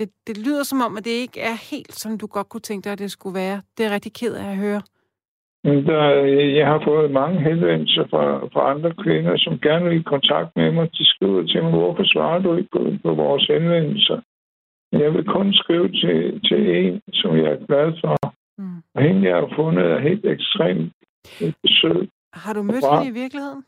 [0.01, 2.85] Det, det lyder som om, at det ikke er helt, som du godt kunne tænke
[2.85, 3.63] dig, at det skulle være.
[3.77, 4.83] Det er rigtig ked af at høre.
[5.65, 6.03] Der,
[6.59, 10.73] jeg har fået mange henvendelser fra, fra andre kvinder, som gerne vil i kontakt med
[10.73, 10.93] mig.
[10.99, 14.21] De skriver til mig, hvorfor svarer du ikke på, på vores henvendelser?
[14.93, 18.17] Jeg vil kun skrive til, til en, som jeg er glad for.
[18.59, 18.83] Mm.
[18.95, 20.93] Og hende, jeg har fundet, er helt ekstremt
[21.81, 22.09] sød.
[22.33, 23.65] Har du mødt hende i virkeligheden?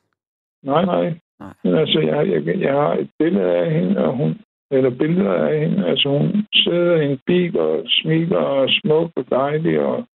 [0.63, 1.15] Nej, nej.
[1.41, 1.55] nej.
[1.65, 4.41] Men altså, jeg, jeg, jeg har et billede af hende, og hun,
[4.73, 5.87] eller billeder af hende.
[5.87, 10.09] Altså, hun sidder i en bil og smiler og smuk og dejlig og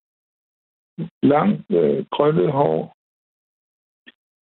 [1.23, 2.97] langt øh, krøllet hår.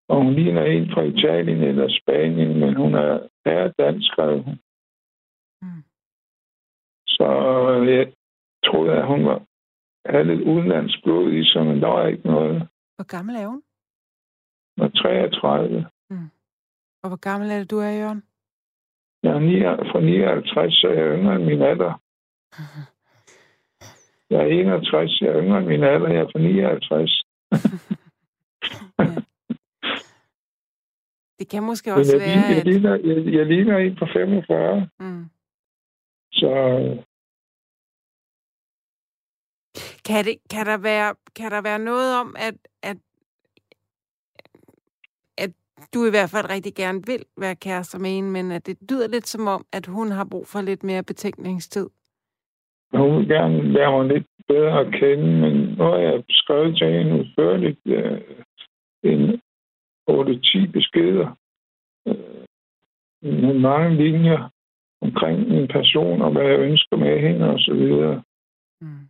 [0.10, 4.58] Og hun ligner en fra Italien eller Spanien, men hun er, er dansk, hun.
[5.62, 5.84] Mm.
[7.08, 7.28] Så
[7.88, 8.13] jeg
[8.65, 9.39] troede, at hun var,
[10.06, 12.67] havde lidt udenlandsk blod i sig, men der var ikke noget.
[12.95, 13.63] Hvor gammel er hun?
[14.78, 15.88] Hun er 33.
[16.10, 16.30] Mm.
[17.04, 18.23] Og hvor gammel er det, du er, Jørgen?
[19.23, 22.01] Jeg er 9, fra 59, så jeg er yngre end min alder.
[24.29, 27.23] Jeg er 61, jeg er yngre end min alder, jeg er fra 59.
[28.99, 29.15] ja.
[31.39, 32.29] Det kan måske også jeg, være...
[32.29, 34.88] Jeg, jeg, ligner, jeg, jeg ligner en på 45.
[34.99, 35.25] Mm.
[36.31, 36.49] Så
[40.05, 42.97] kan, det, kan, der være, kan der være noget om, at, at, at
[45.93, 49.08] du i hvert fald rigtig gerne vil være kærester med en, men at det lyder
[49.08, 51.89] lidt som om, at hun har brug for lidt mere betænkningstid?
[52.93, 56.88] Hun vil gerne lære mig lidt bedre at kende, men nu har jeg skrevet til
[56.93, 58.17] hende udførligt uh,
[59.04, 59.41] en
[60.10, 61.36] 8-10 beskeder
[62.06, 62.43] uh,
[63.22, 64.50] med mange linjer
[65.02, 68.24] omkring en person, og hvad jeg ønsker med hende og så videre.
[68.82, 69.08] Mm.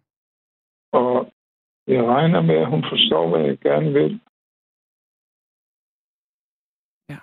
[0.91, 1.31] Og
[1.87, 4.19] jeg regner med, at hun forstår, hvad jeg gerne vil.
[7.09, 7.19] Ja.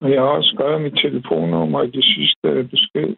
[0.00, 3.16] Og jeg har også skrevet mit telefonnummer i det sidste besked.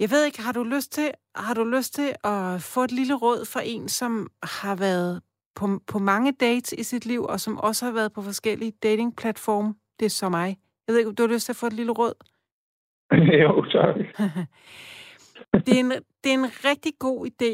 [0.00, 3.14] Jeg ved ikke, har du lyst til, har du lyst til at få et lille
[3.14, 5.22] råd fra en, som har været
[5.56, 9.74] på, på mange dates i sit liv, og som også har været på forskellige datingplatforme?
[9.98, 10.56] Det er så mig.
[10.86, 12.14] Jeg ved ikke, om du har lyst til at få et lille råd?
[13.44, 13.96] jo, tak.
[15.66, 15.90] det, er en,
[16.24, 17.52] det er en rigtig god idé,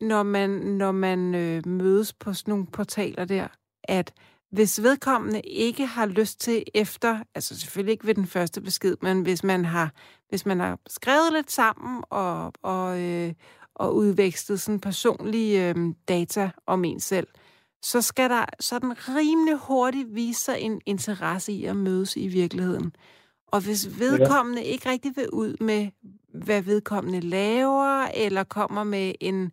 [0.00, 3.48] når man, når man øh, mødes på sådan nogle portaler der,
[3.84, 4.12] at
[4.50, 9.22] hvis vedkommende ikke har lyst til efter, altså selvfølgelig ikke ved den første besked, men
[9.22, 9.92] hvis man har,
[10.28, 13.32] hvis man har skrevet lidt sammen og, og, øh,
[13.74, 17.26] og udvekslet sådan personlige øh, data om en selv,
[17.82, 22.92] så skal der sådan rimelig hurtigt vise sig en interesse i at mødes i virkeligheden.
[23.46, 24.68] Og hvis vedkommende ja.
[24.68, 25.88] ikke rigtig vil ud med,
[26.44, 29.52] hvad vedkommende laver, eller kommer med en,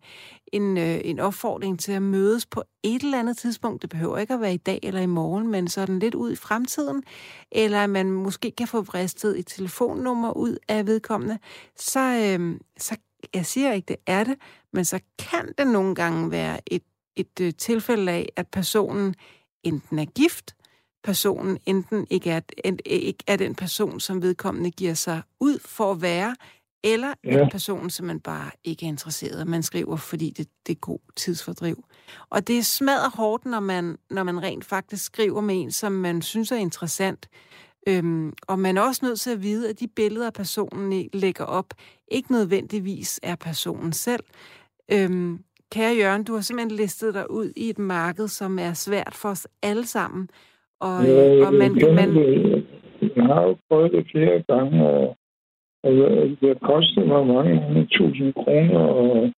[0.52, 4.34] en, øh, en opfordring til at mødes på et eller andet tidspunkt, det behøver ikke
[4.34, 7.02] at være i dag eller i morgen, men sådan lidt ud i fremtiden,
[7.52, 11.38] eller at man måske kan få vristet et telefonnummer ud af vedkommende,
[11.76, 12.96] så, øh, så
[13.34, 14.34] jeg siger ikke, det er det,
[14.72, 16.82] men så kan det nogle gange være et,
[17.16, 19.14] et øh, tilfælde af, at personen
[19.62, 20.54] enten er gift,
[21.04, 25.92] personen enten ikke er, en, ikke er den person, som vedkommende giver sig ud for
[25.92, 26.36] at være,
[26.84, 27.44] eller ja.
[27.44, 29.46] at personen simpelthen bare ikke er interesseret.
[29.46, 31.84] Man skriver, fordi det, det er god tidsfordriv.
[32.30, 35.92] Og det er smadret hårdt, når man, når man rent faktisk skriver med en, som
[35.92, 37.28] man synes er interessant.
[37.88, 41.66] Øhm, og man er også nødt til at vide, at de billeder, personen lægger op,
[42.08, 44.24] ikke nødvendigvis er personen selv.
[44.92, 45.38] Øhm,
[45.72, 49.28] kære Jørgen, du har simpelthen listet dig ud i et marked, som er svært for
[49.28, 50.28] os alle sammen.
[50.80, 52.16] Og, ja, og man, man...
[53.16, 55.16] Jeg har jo prøvet det flere gange, og
[56.40, 59.32] det har kostet mig mange, tusind kroner at,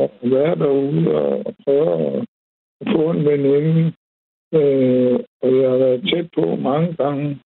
[0.00, 2.26] at være derude og, og prøve at,
[2.80, 3.92] at få en veninde.
[4.54, 7.38] Øh, og jeg har været tæt på mange gange.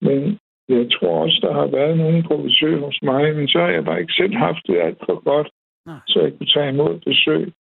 [0.00, 3.70] Men jeg tror også, der har været nogen på besøg hos mig, men så har
[3.70, 5.50] jeg bare ikke selv haft det alt for godt,
[5.86, 6.00] Nej.
[6.08, 7.52] så jeg kunne tage imod besøg.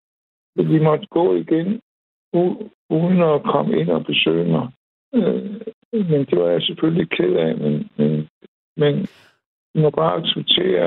[0.55, 1.79] Så vi måtte gå igen,
[2.89, 4.67] uden at komme ind og besøge mig.
[5.15, 5.61] Øh,
[5.93, 8.27] men det var jeg selvfølgelig ked af, men, men,
[8.77, 9.07] men
[9.75, 10.85] må bare acceptere,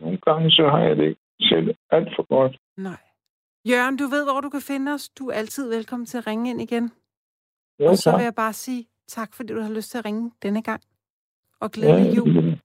[0.00, 2.56] nogle gange så har jeg det ikke selv alt for godt.
[2.76, 3.00] Nej.
[3.68, 5.08] Jørgen, du ved, hvor du kan finde os.
[5.08, 6.90] Du er altid velkommen til at ringe ind igen.
[7.80, 10.32] Ja, og så vil jeg bare sige tak, fordi du har lyst til at ringe
[10.42, 10.82] denne gang.
[11.60, 12.60] Og glædelig ja, jul.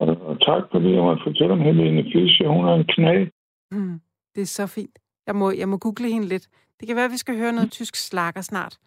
[0.00, 2.48] Og, og tak, fordi jeg må fortælle om Helene Fischer.
[2.48, 3.24] Hun er en knæ.
[3.70, 4.00] Mm,
[4.34, 4.98] det er så fint.
[5.26, 6.48] Jeg må, jeg må google hende lidt.
[6.80, 8.78] Det kan være, at vi skal høre noget tysk slakker snart.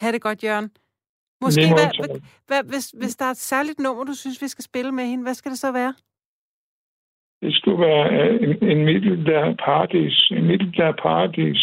[0.00, 0.70] Ha' det godt, Jørgen.
[1.44, 4.92] Måske, hvad, hvad, hvis, hvis der er et særligt nummer, du synes, vi skal spille
[4.92, 5.94] med hende, hvad skal det så være?
[7.42, 10.16] Det skulle være øh, en, en middelbær paradis.
[10.30, 11.60] En middelbær paradis.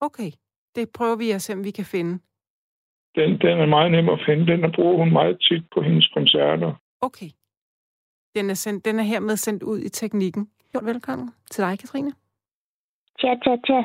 [0.00, 0.30] Okay.
[0.74, 2.12] Det prøver vi at se, om vi kan finde.
[3.14, 4.46] Den, den er meget nem at finde.
[4.52, 6.72] Den bruger hun meget tit på hendes koncerter.
[7.00, 7.30] Okay.
[8.34, 10.50] Den er, sendt, den er hermed sendt ud i teknikken.
[10.74, 12.12] Jo, velkommen til dig, Katrine.
[13.20, 13.82] Tja, tja, tja.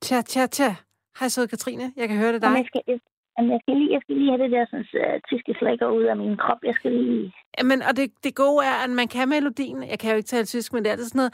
[0.00, 0.74] Tja, tja, tja.
[1.18, 1.92] Hej, søde Katrine.
[1.96, 2.46] Jeg kan høre det dig.
[2.46, 3.00] Jamen, jeg, skal,
[3.36, 6.04] jamen, jeg, skal lige, jeg skal lige have det der sådan, uh, tyske flækker ud
[6.12, 6.60] af min krop.
[6.68, 7.32] Jeg skal lige...
[7.58, 9.78] Jamen, og det, det gode er, at man kan melodien.
[9.92, 11.32] Jeg kan jo ikke tale tysk, men det er det sådan noget...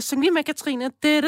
[0.00, 0.84] Syng lige med, Katrine.
[0.84, 1.24] Det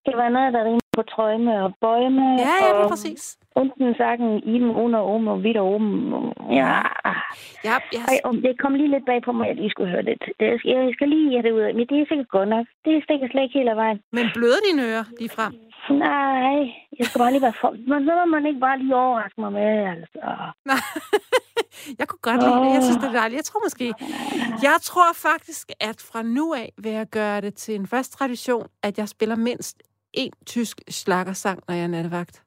[0.00, 2.24] skal være noget, der rimer på trøjme og bøjme.
[2.44, 3.22] Ja, ja, det er præcis.
[3.62, 5.84] Unten sagen, im, under, om og videre om.
[6.60, 6.72] Ja.
[7.68, 8.08] Ja, yes.
[8.10, 10.16] Ej, om det kom lige lidt bag på mig, at jeg lige skulle høre det.
[10.40, 11.72] det skal, jeg skal lige have det ud af.
[11.74, 12.66] Men det er sikkert godt nok.
[12.84, 13.98] Det er sikkert slet ikke hele vejen.
[14.16, 15.52] Men bløder dine ører lige frem?
[16.06, 16.58] Nej,
[16.98, 17.70] jeg skal bare lige være for...
[17.90, 20.20] Men så må man ikke bare lige overraske mig med, altså.
[20.70, 20.82] Nej.
[21.98, 22.70] jeg kunne godt lide det.
[22.76, 23.38] Jeg synes, det er dejligt.
[23.40, 23.86] Jeg tror måske...
[24.68, 28.66] Jeg tror faktisk, at fra nu af vil jeg gøre det til en fast tradition,
[28.82, 29.76] at jeg spiller mindst
[30.12, 32.44] en tysk slakkersang, når jeg er nattevagt.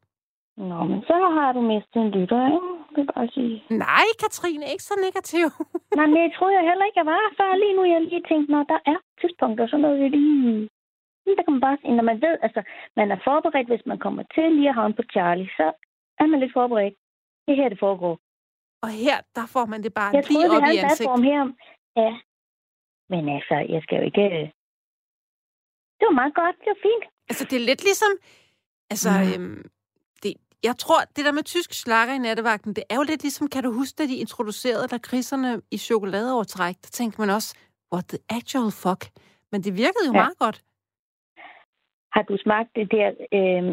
[0.58, 2.71] Nå, men så har du mistet en lytter, ikke?
[2.89, 3.56] Det vil bare sige.
[3.69, 5.45] Nej, Katrine, ikke så negativ.
[5.97, 7.24] Nej, men det troede jeg heller ikke, jeg var.
[7.38, 10.69] Så lige nu, jeg lige tænkt, når der er tidspunkter, så noget vi lige...
[11.38, 12.62] Der kan man bare sige, når man ved, altså,
[13.00, 15.67] man er forberedt, hvis man kommer til lige at havne på Charlie, så
[16.21, 16.95] er man lidt forberedt.
[17.47, 18.15] Det her, det foregår.
[18.86, 21.24] Og her, der får man det bare jeg lige troede, op i ansigtet.
[21.30, 21.41] her.
[22.04, 22.12] Ja.
[23.12, 24.26] Men altså, jeg skal jo ikke...
[25.97, 26.56] Det var meget godt.
[26.63, 27.06] Det var fint.
[27.32, 28.12] Altså, det er lidt ligesom...
[28.94, 29.44] Altså, mm.
[29.44, 29.63] øhm,
[30.24, 30.32] det,
[30.63, 33.63] jeg tror, det der med tysk slakker i nattevagten, det er jo lidt ligesom, kan
[33.63, 37.50] du huske, da de introducerede lakridserne i chokoladeovertræk, der tænkte man også,
[37.94, 39.02] what the actual fuck?
[39.52, 40.22] Men det virkede jo ja.
[40.24, 40.58] meget godt.
[42.15, 43.63] Har du smagt det der, øh,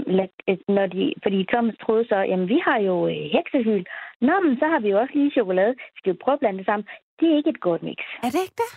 [0.76, 3.84] når de, fordi Thomas troede så, jamen vi har jo øh, heksehyl.
[4.20, 5.74] Nå, men så har vi jo også lige chokolade.
[5.98, 6.86] Skal vi prøve at blande det sammen?
[7.18, 7.98] Det er ikke et godt mix.
[8.26, 8.70] Er det ikke det?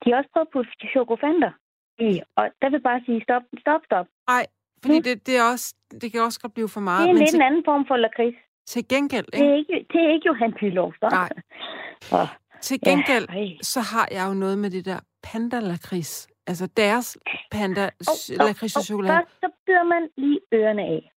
[0.00, 1.52] De har også prøvet at putte chokofanter
[2.00, 4.06] i, og der vil bare sige stop, stop, stop.
[4.28, 4.44] Nej,
[4.82, 5.02] fordi mm.
[5.02, 7.02] det, det, er også, det kan også godt blive for meget.
[7.02, 8.38] Det er men lidt til, en anden form for lakrids.
[8.66, 9.44] Til gengæld, ikke?
[9.44, 11.28] Det er ikke, det er ikke Johan Pylov, Nej.
[12.18, 12.26] Og,
[12.60, 16.28] til gengæld, ja, så har jeg jo noget med det der panda lakrids.
[16.46, 17.18] Altså deres
[17.50, 19.14] panda og- lakrids og chokolade.
[19.16, 21.12] Først så bider man lige ørerne af.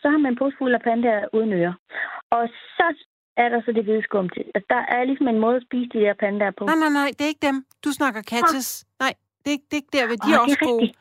[0.00, 1.74] Så har man en pose fuld af pandaer uden ører.
[2.30, 2.86] Og så
[3.42, 4.44] er der så det hvide skum til.
[4.54, 6.64] Altså, der er ligesom en måde at spise de der pandaer på.
[6.64, 7.56] Nej, nej, nej, det er ikke dem.
[7.84, 8.68] Du snakker Katjes.
[9.04, 10.82] Nej, det er, ikke- det er ikke der, de Åh, er også er gode.
[10.82, 10.98] rigtigt.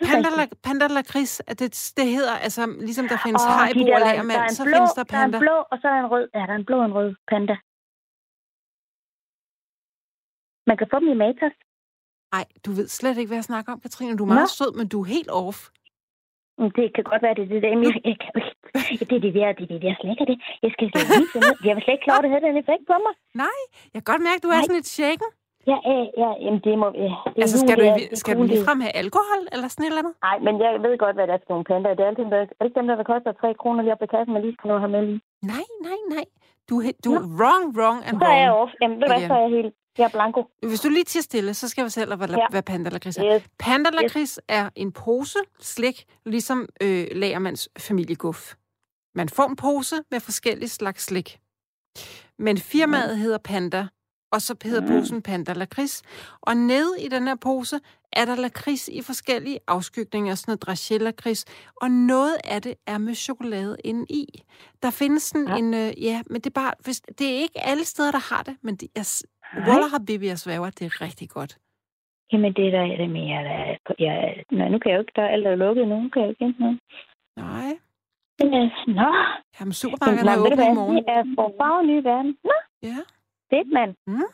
[0.00, 0.28] Det Panda,
[0.66, 0.84] panda
[1.60, 4.48] det, det hedder, altså ligesom der findes oh, de haribo der, og er- lagermand, er
[4.60, 5.38] så blå, findes der Der er en panda.
[5.44, 6.26] blå, og så er der en rød.
[6.36, 7.56] Ja, der er en blå og en rød panda.
[10.68, 11.56] Man kan få dem i Matas.
[12.34, 14.18] Nej, du ved slet ikke, hvad jeg snakker om, Katrine.
[14.18, 14.58] Du er meget Nå.
[14.58, 15.58] sød, men du er helt off.
[16.78, 17.68] Det kan godt være, det er det der.
[17.68, 18.32] Jeg, jeg, kan
[19.10, 20.36] det er det der, det er det der slækker det.
[20.64, 21.56] Jeg skal slet finde ud.
[21.68, 23.14] Jeg var slet ikke klar, over, det havde den effekt på mig.
[23.44, 23.58] Nej,
[23.92, 24.66] jeg kan godt mærke, at du er Nej.
[24.66, 25.30] sådan lidt shaken.
[25.72, 26.86] Ja, ja, ja, jamen det må...
[27.04, 30.02] Ja, det Altså, skal du, det skal du ligefrem have alkohol, eller sådan et eller
[30.02, 30.14] andet?
[30.28, 31.94] Nej, men jeg ved godt, hvad det er for nogle pandaer.
[31.98, 34.42] Det er dem, der, alle dem, der koster 3 kroner lige op i kassen, man
[34.46, 35.20] lige skal nå at have med lige.
[35.52, 36.26] Nej, nej, nej.
[36.68, 38.62] Du, du er wrong, wrong and Så er jeg wrong.
[38.62, 38.72] off.
[38.80, 39.72] Jamen, ved du hvad, så er jeg helt...
[39.98, 40.40] Jeg er blanco.
[40.70, 42.46] Hvis du lige tiger stille, så skal jeg fortælle dig, hvad, Ja.
[42.50, 43.24] hvad panda lakrids er.
[43.36, 43.42] Yes.
[43.58, 48.54] Panda lakrids er en pose slik, ligesom øh, Lagermands familieguf.
[49.16, 51.38] Man får en pose med forskellige slags slik.
[52.38, 53.86] Men firmaet hedder Panda,
[54.32, 56.02] og så hedder posen Panda lakrids.
[56.42, 57.80] Og nede i den her pose
[58.12, 61.44] er der lakrids i forskellige afskygninger, sådan noget dragé lakrids,
[61.82, 64.26] og noget af det er med chokolade inde i.
[64.82, 65.56] Der findes sådan Ja.
[65.56, 68.42] en, øh, ja, men det er bare, hvis, det er ikke alle steder, der har
[68.42, 69.24] det, men det er.
[69.68, 71.58] Waller har Bibi og svæver, det er rigtig godt.
[72.32, 75.12] Jamen, det er der, det med, jeg, er- jeg, nej, nu kan jeg jo ikke,
[75.16, 76.78] der er alt der er lukket nu, kan jeg jo ikke hente noget.
[77.36, 77.78] Nej,
[78.44, 78.68] øh,
[79.00, 79.10] nå,
[79.56, 80.96] jamen men, supermarkederne nej, er åbne i morgen.
[80.96, 82.32] det er for nye verden.
[82.44, 82.56] Nå,
[82.90, 82.98] Ja.
[83.50, 83.92] fedt, mand.
[84.06, 84.28] Mm.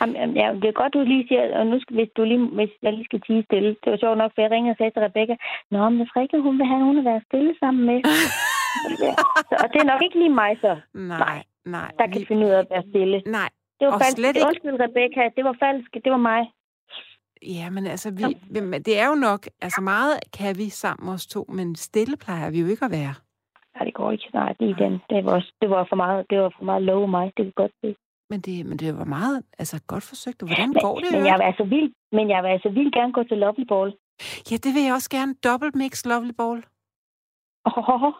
[0.00, 2.70] Jamen, ja, det er godt, du lige siger, og nu skal, hvis, du lige, hvis
[2.82, 3.70] jeg lige skal tige stille.
[3.82, 5.34] Det var sjovt nok, for jeg ringede og sagde til Rebecca,
[5.70, 7.98] Nå, men hvis Rikke, hun vil have nogen at være stille sammen med.
[9.06, 9.12] Ja,
[9.48, 11.38] så, og det er nok ikke lige mig så, Nej,
[11.76, 11.90] nej.
[11.98, 13.18] der kan vi- finde ud af at være stille.
[13.38, 14.16] Nej, Det var Og falsk.
[14.18, 15.90] slet ikke- Undskyld, Rebecca, det var falsk.
[16.04, 16.42] Det var mig.
[17.42, 21.26] Ja, men altså, vi, men det er jo nok, altså meget kan vi sammen os
[21.26, 23.14] to, men stille plejer vi jo ikke at være.
[23.74, 24.30] Nej, det går ikke.
[24.34, 24.92] Nej, det, er den.
[25.10, 27.32] Det, var, det var for meget, det var for meget low mig.
[27.36, 27.96] Det kan godt se.
[28.30, 30.42] Men det, men det var meget, altså godt forsøgt.
[30.42, 31.12] Og hvordan Men, går det?
[31.12, 33.90] men jeg vil altså vildt, men jeg vil altså vildt gerne gå til Lovely Ball.
[34.50, 35.34] Ja, det vil jeg også gerne.
[35.48, 36.58] Dobbelt mix lovely ball.
[37.64, 38.12] Oh, oh, oh.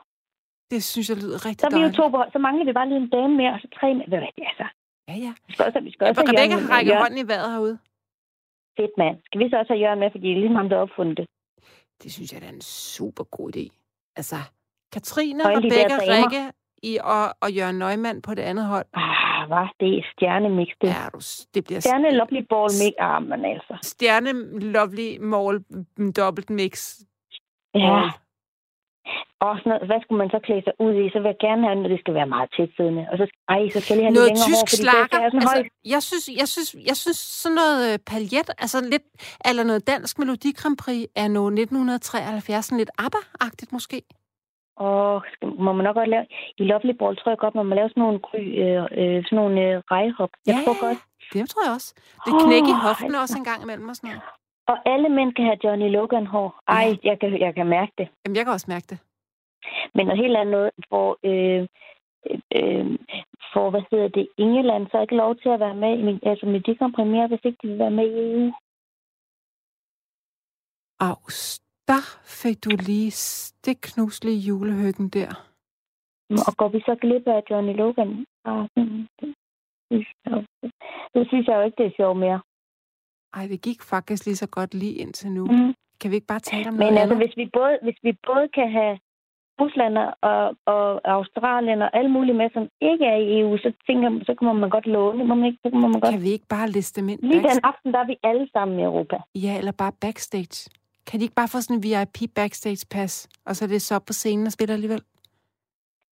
[0.71, 1.97] Det synes jeg lyder rigtig Så er vi jo dejligt.
[1.97, 2.33] to.
[2.35, 4.09] Så mangler vi bare lige en dame mere, og så tre mere.
[4.09, 4.67] Hvad, det er så.
[5.09, 5.33] Ja, ja.
[5.47, 7.79] Vi skal også, vi skal også Rebecca har rækket hånden i vejret herude.
[8.79, 9.17] Fedt, mand.
[9.27, 11.27] Skal vi så også have Jørgen med, fordi det er ligesom ham, der opfundet det.
[12.03, 13.65] Det synes jeg, det er en super god idé.
[14.17, 14.37] Altså,
[14.93, 15.97] Katrine, Og de Rebecca.
[16.17, 16.43] Rikke
[16.83, 18.87] i, og, og Jørgen Nøgman på det andet hold.
[18.95, 19.67] Ah, hvad?
[19.81, 20.89] Det er stjernemix, det.
[20.89, 21.19] Ja, du,
[21.55, 22.93] det bliver Stjerne Lovely Ball mix.
[22.99, 23.75] Ah, men altså.
[23.83, 25.65] stjerne lovely mål
[26.17, 26.99] dobbelt mix.
[27.75, 27.81] Ja.
[27.81, 28.11] Ball.
[29.45, 31.05] Og sådan noget, hvad skulle man så klæde sig ud i?
[31.13, 33.05] Så vil jeg gerne have, at det skal være meget tæt siddende.
[33.13, 35.17] Og så, ej, så skal jeg lige have Noget længere hår, tysk fordi slakker.
[35.19, 35.67] det Altså, højt.
[35.95, 39.07] jeg, synes, jeg, synes, jeg synes sådan noget øh, paljet, altså lidt,
[39.49, 43.99] eller noget dansk Melodi Grand Prix er noget 1973, sådan lidt ABBA-agtigt måske.
[44.89, 45.23] Og
[45.65, 46.27] må man nok godt lave...
[46.61, 49.37] I Lovely Ball tror jeg godt, man må lave sådan nogle, gry, øh, øh, sådan
[49.41, 50.31] nogle øh, rejehop.
[50.47, 50.99] Jeg Ja, tror godt.
[51.33, 51.91] Det tror jeg også.
[52.27, 53.21] Det knæk i hoften altså.
[53.25, 54.23] også en gang imellem og sådan noget.
[54.69, 56.61] Og alle mænd kan have Johnny Logan hår.
[56.69, 57.09] Ej, Ja.
[57.09, 58.09] jeg kan, jeg kan mærke det.
[58.25, 58.99] Jamen, jeg kan også mærke det.
[59.95, 61.63] Men noget helt andet noget, hvor, øh,
[62.59, 62.87] øh,
[63.53, 66.47] for, hvad hedder det, England så ikke lov til at være med, i min- altså
[66.47, 68.53] med de kom premiere, hvis ikke de vil være med i EU.
[71.01, 72.03] Aus, der
[72.43, 75.31] fik du lige stikknuslig julehøggen der.
[76.49, 78.27] Og går vi så glip af Johnny Logan?
[78.45, 79.35] Ah, hmm, det,
[79.91, 80.47] synes jeg-
[81.15, 82.41] det synes jeg jo ikke, det er sjovt mere.
[83.35, 85.45] Ej, det gik faktisk lige så godt lige indtil nu.
[85.45, 85.75] Mm.
[86.01, 87.27] Kan vi ikke bare tale om noget Men altså, andet?
[87.27, 88.99] hvis vi både, hvis vi både kan have
[89.61, 89.95] Rusland
[90.31, 90.85] og, og
[91.17, 94.61] Australien og alle mulige med, som ikke er i EU, så tænker man, så kan
[94.61, 95.25] man godt låne.
[95.25, 96.13] Må man ikke, så kan man godt.
[96.15, 97.21] Kan vi ikke bare liste dem ind?
[97.23, 99.17] Lige den aften, der er vi alle sammen i Europa.
[99.35, 100.71] Ja, eller bare backstage.
[101.07, 104.05] Kan de ikke bare få sådan en VIP backstage-pas, og så er det så op
[104.07, 105.03] på scenen og spiller alligevel?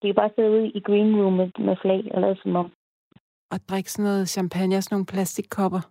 [0.01, 2.71] De kan bare sidde ude i green room med, med flag og lade som om.
[3.51, 5.81] Og drikke sådan noget champagne og sådan nogle plastikkopper?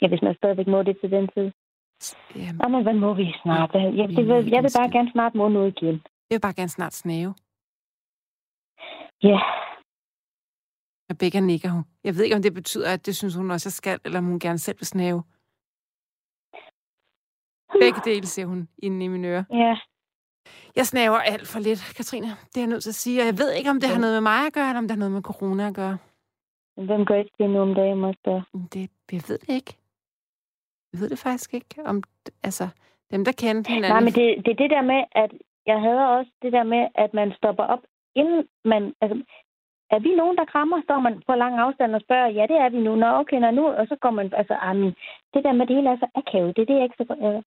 [0.00, 1.52] Ja, hvis man stadigvæk må det til den tid.
[2.36, 3.70] Jamen, Nå, men hvad må vi snart?
[3.74, 5.94] Jeg, Vi det, vil, jeg vil bare gerne snart må noget igen.
[6.30, 7.34] jeg vil bare gerne snart snave.
[9.22, 9.38] Ja,
[11.10, 11.84] Rebecca nikker hun.
[12.04, 14.24] Jeg ved ikke, om det betyder, at det synes hun også, jeg skal, eller om
[14.24, 15.22] hun gerne selv vil snave.
[17.80, 19.44] Begge dele, siger hun inde i mine ører.
[19.50, 19.76] ja.
[20.76, 22.26] Jeg snaver alt for lidt, Katrine.
[22.26, 23.20] Det er jeg nødt til at sige.
[23.22, 24.90] Og jeg ved ikke, om det har noget med mig at gøre, eller om det
[24.90, 25.98] har noget med corona at gøre.
[26.76, 28.42] Hvem gør ikke det nu om dagen, må jeg spørge?
[28.72, 29.76] Det, jeg ved det ikke.
[30.92, 31.74] Jeg ved det faktisk ikke.
[31.84, 32.02] Om,
[32.42, 32.68] altså,
[33.10, 33.92] dem, der kendte hinanden...
[33.94, 35.30] Nej, men det, det er det der med, at
[35.66, 37.82] jeg havde også det der med, at man stopper op,
[38.14, 38.94] inden man...
[39.00, 39.16] Altså,
[39.90, 40.82] er vi nogen, der krammer?
[40.82, 42.94] Står man på lang afstand og spørger, ja, det er vi nu.
[42.96, 43.66] Nå, okay, nå, nu.
[43.68, 44.94] Og så går man, altså, amen,
[45.34, 46.56] det der med det hele er så akavet.
[46.56, 47.14] Det er det, jeg ikke så...
[47.26, 47.42] Øh.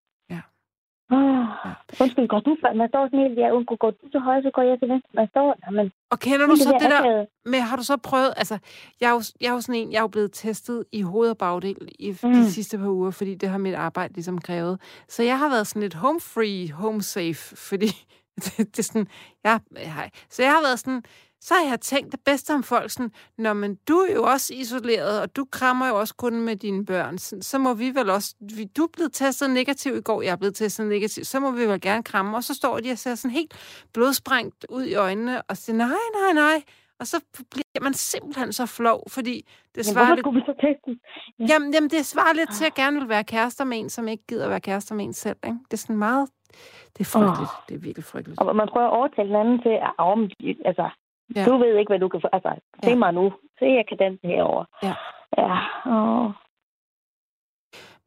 [1.11, 1.15] Ja.
[1.15, 2.03] Oh, ja.
[2.03, 2.73] Undskyld, går du før?
[2.73, 5.09] Man står sådan helt, ja, undskyld, går du til højre, så går jeg til venstre.
[5.13, 5.91] Man står, men...
[6.11, 8.57] Og kender du så det der, men har du så prøvet, altså,
[9.01, 11.29] jeg er, jo, jeg er jo sådan en, jeg er jo blevet testet i hoved
[11.29, 12.33] og bagdel i mm.
[12.33, 14.81] de sidste par uger, fordi det har mit arbejde ligesom krævet.
[15.07, 17.87] Så jeg har været sådan lidt home free, home safe, fordi
[18.43, 19.07] det, det er sådan,
[19.43, 21.03] jeg, jeg, så jeg har været sådan,
[21.41, 24.53] så har jeg tænkt det bedste om folk sådan, når men du er jo også
[24.53, 28.35] isoleret, og du krammer jo også kun med dine børn, så, må vi vel også,
[28.57, 31.51] vi, du er blevet testet negativ i går, jeg er blevet testet negativ, så må
[31.51, 33.53] vi vel gerne kramme, og så står de og ser sådan helt
[33.93, 35.87] blodsprængt ud i øjnene, og siger, nej,
[36.21, 36.63] nej, nej,
[36.99, 37.17] og så
[37.51, 40.27] bliver man simpelthen så flov, fordi det svarer lidt...
[40.35, 40.99] vi så teste?
[41.39, 41.45] Ja.
[41.49, 44.07] Jamen, jamen, det svarer lidt til, at jeg gerne vil være kærester med en, som
[44.07, 45.37] ikke gider at være kærester med en selv.
[45.45, 45.57] Ikke?
[45.65, 46.29] Det er sådan meget...
[46.97, 47.51] Det er frygteligt.
[47.57, 47.63] Oh.
[47.69, 48.39] Det er virkelig frygteligt.
[48.41, 50.29] Og man prøver at overtale den anden til at om,
[50.65, 50.89] altså,
[51.35, 51.45] Ja.
[51.45, 52.27] Du ved ikke, hvad du kan få.
[52.33, 52.51] Altså,
[52.83, 52.95] se ja.
[52.95, 53.33] mig nu.
[53.59, 54.65] Se, jeg kan danse herover.
[54.83, 54.93] Ja.
[55.37, 55.57] Ja.
[55.93, 56.31] Åh.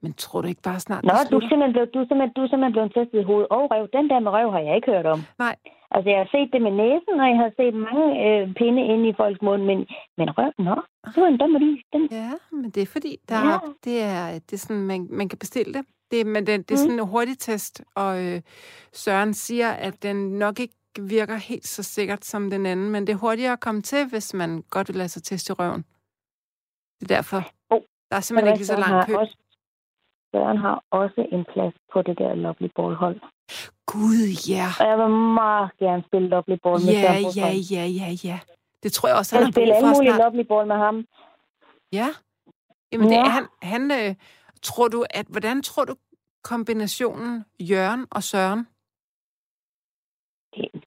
[0.03, 2.43] Men tror du ikke bare snart, Nå, du er, simpelthen blevet, du, er simpelthen, du
[2.43, 3.85] er simpelthen blevet testet i hovedet og røv.
[3.99, 5.20] Den der med røv har jeg ikke hørt om.
[5.39, 5.57] Nej.
[5.95, 9.09] Altså, jeg har set det med næsen, og jeg har set mange øh, pinde inde
[9.09, 9.79] i folks mund, men,
[10.18, 10.77] men røv, nå,
[11.12, 11.53] det var en dum
[11.93, 12.03] den.
[12.11, 13.53] Ja, men det er fordi, der ja.
[13.55, 15.85] er, det, er, det er sådan, man, man kan bestille det.
[16.11, 16.85] det men det, det er mm.
[16.85, 18.41] sådan en hurtig test, og øh,
[18.93, 23.12] Søren siger, at den nok ikke virker helt så sikkert som den anden, men det
[23.12, 25.84] er hurtigere at komme til, hvis man godt vil lade sig teste i røven.
[27.01, 27.43] Det er derfor.
[27.70, 27.80] Oh,
[28.11, 29.16] der er simpelthen ikke lige så lang kø.
[29.16, 29.36] Også,
[30.34, 33.20] Søren har også en plads på det der lovely ball hold.
[33.86, 34.66] Gud, ja.
[34.80, 35.11] Og jeg vil
[35.43, 38.38] meget gerne spille lovely ball med ja, Søren Ja, ja, ja, ja.
[38.82, 41.07] Det tror jeg også, han har brug for alle mulige lovely ball med ham.
[41.93, 42.09] Ja.
[42.93, 43.16] Jamen, ja.
[43.16, 44.14] det, han, han øh,
[44.62, 45.95] tror du, at, hvordan tror du
[46.45, 48.66] kombinationen Jørgen og Søren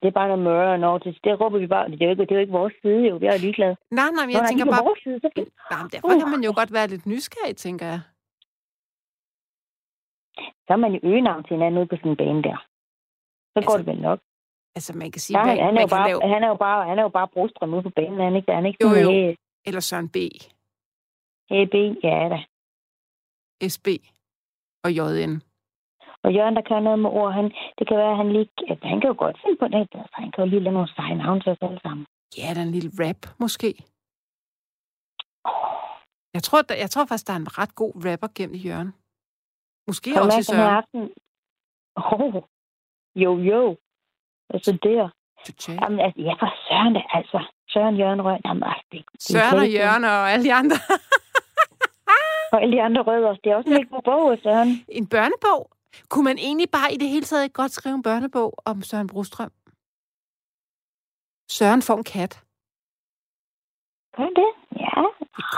[0.06, 1.04] det, er bare noget mørre noget.
[1.04, 1.86] Det, det råber vi bare.
[1.92, 3.16] Det er, jo ikke, det er jo ikke vores side, jo.
[3.22, 3.76] Vi er ligeglade.
[4.00, 4.86] Nej, nej, men jeg Nå, tænker bare...
[4.90, 5.30] Vores side, så...
[5.72, 6.22] Nej, men derfor uh.
[6.22, 8.02] kan man jo godt være lidt nysgerrig, tænker jeg.
[10.66, 12.58] Så er man jo øgenavn til hinanden ude på sådan en bane der.
[13.52, 14.20] Så altså, går det vel nok.
[14.76, 15.38] Altså, man kan sige...
[15.38, 16.22] Ja, han, han, er jo bare, lave...
[16.34, 18.52] han, er jo bare, han er jo bare brostrøm ude på banen, han ikke?
[18.52, 19.12] Han ikke jo, jo.
[19.12, 19.36] Hey,
[19.68, 20.18] Eller Søren B.
[21.50, 22.40] Hey, B, ja da.
[23.76, 23.88] SB
[24.86, 25.34] og JN.
[26.26, 27.46] Og Jørgen, der kan noget med ord, han,
[27.78, 28.50] det kan være, at han lige...
[28.70, 29.88] At han kan jo godt finde på det.
[30.04, 32.06] Altså, han kan jo lige lave nogle seje navn til os alle sammen.
[32.38, 33.70] Ja, der er en lille rap, måske.
[36.36, 38.92] Jeg tror, der, jeg tror faktisk, der er en ret god rapper gennem Jørgen.
[39.88, 40.76] Måske kan også i Søren.
[40.80, 41.02] Aften...
[41.96, 42.36] Oh.
[43.24, 43.78] Jo, jo.
[44.54, 45.10] Altså der.
[45.82, 47.40] Jamen, altså, ja, for Søren, det, altså.
[47.70, 48.42] Søren, Jørgen, Røn.
[48.46, 50.78] Jamen, altså, det, det Søren og Jørgen og alle de andre.
[52.54, 53.34] og alle de andre rødder.
[53.44, 53.84] Det er også en ja.
[53.96, 54.70] god bog, Søren.
[54.88, 55.62] En børnebog?
[56.10, 59.52] Kunne man egentlig bare i det hele taget godt skrive en børnebog om Søren Brostrøm?
[61.58, 62.34] Søren får en kat.
[64.18, 64.50] Gør det?
[64.84, 65.02] Ja.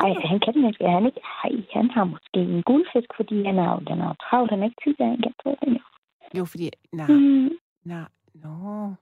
[0.04, 0.84] Ej, han kan måske.
[0.96, 4.52] Han, ikke, ej, han har måske en guldfisk, fordi han er, den er travlt.
[4.52, 5.82] Han er ikke tid af en kat, tror jeg.
[6.38, 6.70] Jo, fordi...
[6.94, 7.08] Nej.
[7.08, 7.50] Mm.
[7.86, 8.08] Nej.
[8.44, 8.94] Nå.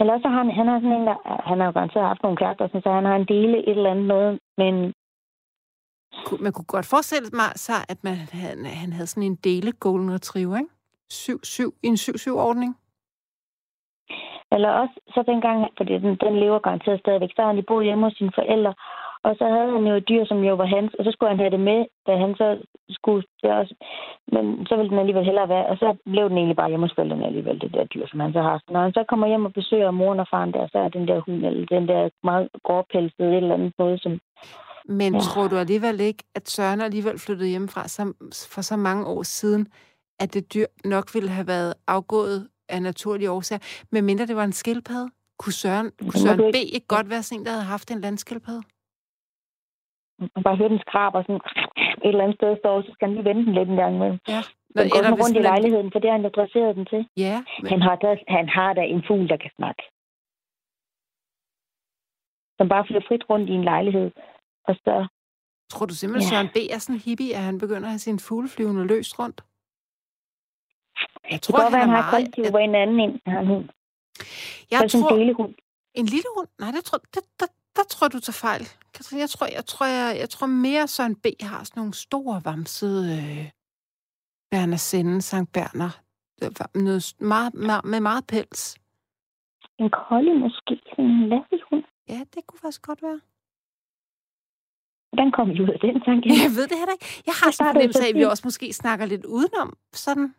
[0.00, 1.18] Eller så har han, han har sådan en, der,
[1.48, 4.06] han har jo garanteret haft nogle kærester, så han har en dele et eller andet
[4.06, 4.74] noget, men
[6.40, 10.56] man kunne godt forestille sig, at man, han, han havde sådan en dele golden retriever,
[10.56, 10.70] ikke?
[11.12, 12.76] 7-7 i en 7-7-ordning.
[14.52, 18.06] Eller også, så dengang, fordi den, den lever garanteret stadigvæk, så har han boet hjemme
[18.06, 18.74] hos sine forældre,
[19.22, 21.38] og så havde han jo et dyr, som jo var hans, og så skulle han
[21.38, 22.48] have det med, da han så
[22.90, 23.74] skulle det også.
[24.32, 26.94] Men så ville den alligevel hellere være, og så blev den egentlig bare hjemme hos
[26.94, 28.60] forældrene alligevel, det der dyr, som han så har.
[28.68, 31.20] Når han så kommer hjem og besøger moren og faren der, så er den der
[31.20, 34.20] hund, eller den der meget gråpelsede et eller andet noget, som
[34.98, 35.20] men ja.
[35.20, 37.82] tror du alligevel ikke, at Søren alligevel flyttede hjemmefra
[38.54, 39.62] for så mange år siden,
[40.22, 43.62] at det dyr nok ville have været afgået af naturlige årsager,
[43.92, 45.08] medmindre det var en skildpadde?
[45.38, 46.56] Kunne Søren, kunne Søren B.
[46.76, 48.62] ikke godt være sådan en, der havde haft en landskildpadde?
[50.34, 51.40] Man bare høre den skrab og sådan
[52.04, 54.10] et eller andet sted står, så skal han lige vente den lidt en gang med.
[54.34, 54.42] Ja.
[54.74, 57.02] Når, den går eller rundt i lejligheden, for det har han jo dresseret den til.
[57.16, 57.36] Ja.
[57.62, 57.68] Men...
[57.72, 59.82] Han, har da, han har da en fugl, der kan snakke.
[62.58, 64.10] Som bare flytter frit rundt i en lejlighed.
[64.70, 65.06] Og så,
[65.70, 66.36] tror du simpelthen, ja.
[66.36, 66.56] Søren B.
[66.74, 69.44] er sådan hippie, at han begynder at have sin fugleflyvende løst rundt?
[71.30, 73.68] Jeg tror, det kan han, han har kollektiv, hvor en anden en har en hund.
[74.70, 75.10] Jeg så tror...
[75.10, 75.54] En lille hund.
[75.94, 76.48] En lille hund?
[76.58, 77.46] Nej, det tror, det, der,
[77.76, 78.64] der tror du tager fejl.
[78.94, 81.26] Katrine, jeg tror, jeg tror, jeg, jeg tror mere Søren B.
[81.40, 83.50] har sådan nogle store, vamsede øh,
[84.50, 85.92] Berner Sende, Sankt Berner.
[86.74, 88.78] Noget meget, meget, med meget pels.
[89.78, 91.84] En kolde måske, sådan en hund.
[92.08, 93.20] Ja, det kunne faktisk godt være.
[95.10, 96.28] Hvordan kom I ud af den tanke?
[96.44, 97.22] Jeg ved det heller ikke.
[97.28, 100.34] Jeg har sådan en fornemmelse af, at vi også måske snakker lidt udenom sådan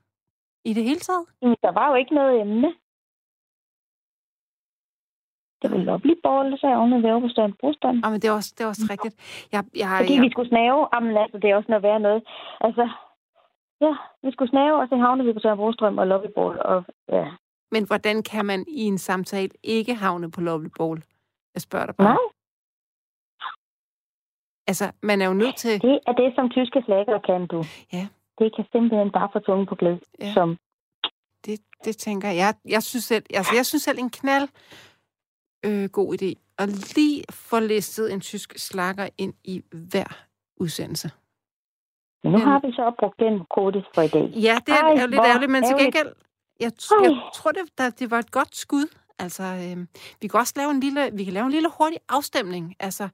[0.70, 1.26] i det hele taget.
[1.66, 2.70] Der var jo ikke noget emne.
[5.62, 8.02] Det var lovlig bolle, så jeg oven ved over på Brostrøm.
[8.04, 9.16] Ja, men det er også, det er også rigtigt.
[9.52, 10.88] Jeg, jeg, Fordi jeg, vi skulle snave.
[10.94, 12.24] Jamen altså, det er også noget værre noget.
[12.62, 12.90] Altså,
[13.82, 13.94] ja,
[14.24, 16.60] vi skulle snave, og så havnede vi på Søren Brostrøm og Lovely Ball.
[16.60, 17.26] Og, ja.
[17.72, 21.04] Men hvordan kan man i en samtale ikke havne på Lovely Ball?
[21.56, 22.08] Jeg spørger dig bare.
[22.08, 22.28] Nej,
[24.68, 25.82] Altså, man er jo nødt til...
[25.82, 27.64] det er det, som tyske slager kan du.
[27.94, 28.08] Ja.
[28.40, 30.00] Det kan simpelthen bare få tungen på glæde.
[30.20, 30.34] Ja.
[30.34, 30.58] Som,
[31.46, 32.38] Det, det tænker jeg.
[32.38, 32.54] jeg.
[32.66, 34.48] Jeg synes selv, altså, jeg synes selv en knald
[35.66, 36.34] øh, god idé.
[36.60, 40.26] Og lige få listet en tysk slakker ind i hver
[40.58, 41.12] udsendelse.
[42.24, 44.22] men nu har vi så brugt den kode for i dag.
[44.36, 46.14] Ja, det er, Ej, jo lidt ærgerligt, men til gengæld,
[46.60, 48.98] jeg, t- jeg tror, det, der, det var et godt skud.
[49.20, 49.86] Altså, øh,
[50.22, 52.76] vi kan også lave en lille, vi kan lave en lille hurtig afstemning.
[52.80, 53.10] Altså,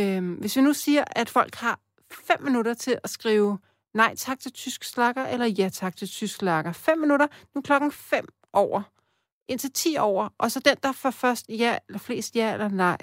[0.00, 1.78] øh, hvis vi nu siger, at folk har
[2.10, 3.58] fem minutter til at skrive
[3.94, 6.72] nej tak til tysk slakker, eller ja tak til tysk slakker.
[6.72, 8.82] Fem minutter, nu klokken fem over.
[9.48, 12.98] Indtil 10 over, og så den, der får først ja, eller flest ja eller nej,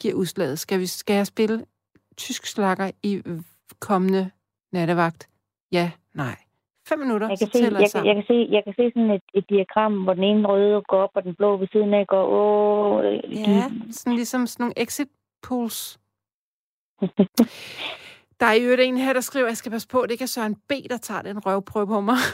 [0.00, 0.58] giver udslaget.
[0.58, 1.64] Skal, vi, skal jeg spille
[2.16, 3.22] tysk slakker i
[3.80, 4.30] kommende
[4.72, 5.28] nattevagt?
[5.72, 6.36] Ja, nej.
[6.88, 9.22] Fem minutter, Jeg kan, se, jeg, kan, jeg, kan se, jeg kan se sådan et,
[9.34, 12.24] et diagram, hvor den ene røde går op, og den blå ved siden af går,
[12.26, 15.08] åh, Ja, sådan ligesom sådan nogle exit
[15.42, 15.98] pools.
[18.40, 20.22] Der er jo en her, der skriver, at jeg skal passe på, at det ikke
[20.22, 22.16] er Søren B., der tager den røvprøve på mig.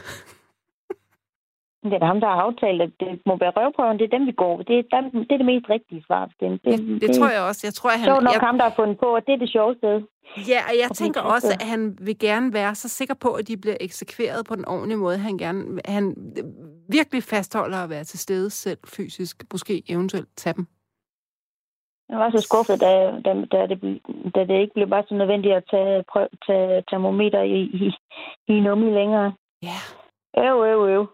[1.83, 3.99] Det er ham, der har aftalt, at det må være røvprøven.
[3.99, 4.63] Det er dem, vi går.
[4.63, 6.25] Det er, dem, det, er det mest rigtige svar.
[6.41, 7.61] Det, det, Det, det tror jeg også.
[7.67, 9.39] Jeg tror, at han, Sjovt nok jeg, ham, der har fundet på, at det er
[9.45, 9.87] det sjoveste.
[10.53, 13.49] ja, og jeg Og tænker også, at han vil gerne være så sikker på, at
[13.49, 15.19] de bliver eksekveret på den ordentlige måde.
[15.19, 16.05] Han gerne han
[16.89, 19.45] virkelig fastholder at være til stede selv fysisk.
[19.53, 20.67] Måske eventuelt tage dem.
[22.11, 22.93] Jeg var så skuffet, da,
[23.25, 24.01] da, da, det,
[24.35, 27.93] da det ikke blev bare så nødvendigt at tage, prøv, tage termometer i, i,
[28.49, 29.33] i nummi længere.
[29.63, 29.79] Ja.
[30.39, 31.07] Øv, øv, øv.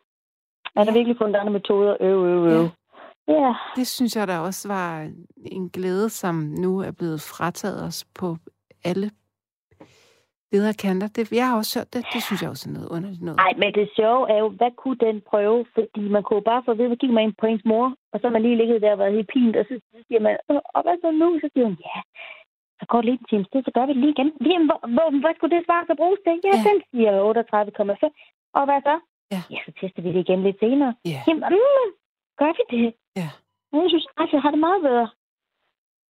[0.76, 0.98] Er der Ja.
[0.98, 1.96] virkelig fundet andre metoder?
[2.00, 2.68] Øv, øv, øv.
[3.28, 3.54] Ja.
[3.76, 5.10] Det synes jeg da også var
[5.46, 8.36] en glæde, som nu er blevet frataget os på
[8.84, 9.10] alle
[10.56, 11.08] ledere kanter.
[11.16, 12.02] Det, jeg har også hørt det.
[12.14, 13.38] Det synes jeg også er noget underligt noget.
[13.46, 15.58] Ej, men det sjove er jo, hvad kunne den prøve?
[15.74, 17.86] Fordi man kunne jo bare få at vide, hvad gik man ind på ens mor,
[18.12, 19.74] og så har man lige ligget der og været helt pint, og så
[20.08, 21.28] siger man, "Øh, og hvad så nu?
[21.42, 21.96] Så siger hun, ja,
[22.80, 24.28] så går det lige en times tid, så gør vi det lige igen.
[24.52, 26.34] Jamen, hvor, hvor, hvad skulle det svar så bruges til?
[26.48, 26.62] Ja, Ja.
[26.68, 28.10] den siger 38,5.
[28.58, 28.94] Og hvad så?
[29.34, 29.40] Ja.
[29.54, 30.92] ja, så tester vi det igen lidt senere.
[31.12, 31.20] Ja.
[31.28, 31.88] Jamen, mm,
[32.40, 32.86] gør vi det?
[33.20, 33.28] Ja.
[33.72, 35.08] Jeg synes, altså, jeg har det meget bedre.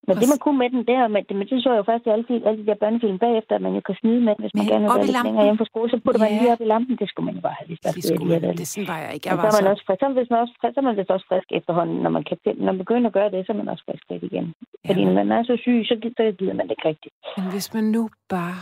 [0.07, 2.03] Men det, man kunne med den der, men det, men det så jeg jo først
[2.07, 4.41] i alle, de, alle de der børnefilm bagefter, at man jo kan snyde med, den,
[4.43, 6.37] hvis man Men gerne vil være lidt længere hjemme fra skole, så putter man Ja.
[6.41, 6.93] lige op i lampen.
[7.01, 7.83] Det skulle man jo bare have vidst.
[7.83, 9.25] Det, at skulle, lige man- det sådan var jeg ikke.
[9.29, 9.71] Jeg var så man så...
[9.73, 9.99] også frisk.
[10.03, 12.35] Så, hvis man også frisk, så er man vist også frisk efterhånden, når man, kan,
[12.65, 14.45] når man begynder at gøre det, så er man også frisk lidt igen.
[14.87, 17.13] Fordi Ja, når man er så syg, så, gi- så gider man det ikke rigtigt.
[17.37, 18.01] men hvis man nu
[18.35, 18.57] bare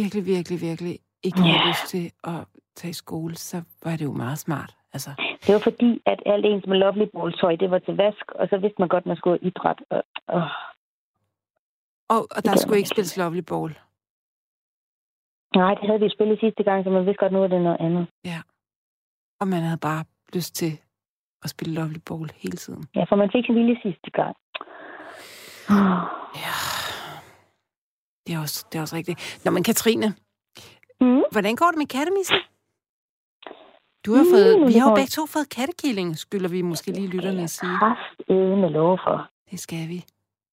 [0.00, 0.94] virkelig, virkelig, virkelig
[1.26, 1.68] ikke har Ja.
[1.68, 2.40] lyst til at
[2.78, 4.72] tage i skole, så var det jo meget smart.
[4.92, 5.10] Altså,
[5.46, 7.06] Det var fordi, at alt ens med lovely
[7.40, 9.78] tøj, det var til vask, og så vidste man godt, at man skulle i idræt.
[9.90, 10.42] Og, og,
[12.08, 13.72] og, og der skulle ikke spilles lovely ball.
[15.56, 17.80] nej, det havde vi spillet sidste gang, så man vidste godt, nu er det noget
[17.80, 18.06] andet.
[19.40, 20.72] Og man havde bare lyst til
[21.42, 22.84] at spille lovely ball hele tiden.
[22.94, 24.36] Ja, for man fik sin vilje sidste gang.
[26.44, 26.54] Ja.
[28.26, 29.40] Det er også, det er også rigtigt.
[29.44, 30.14] Nå, men Katrine,
[31.02, 31.22] Mm.
[31.30, 32.36] hvordan går det med kattemissen?
[34.06, 36.88] Du har Mm, fået, vi det har jo begge to fået kattekilling, skylder vi måske
[36.98, 37.76] lige lytterne at sige.
[37.78, 38.18] Kraft
[38.62, 39.16] med lov for.
[39.50, 39.98] Det skal vi.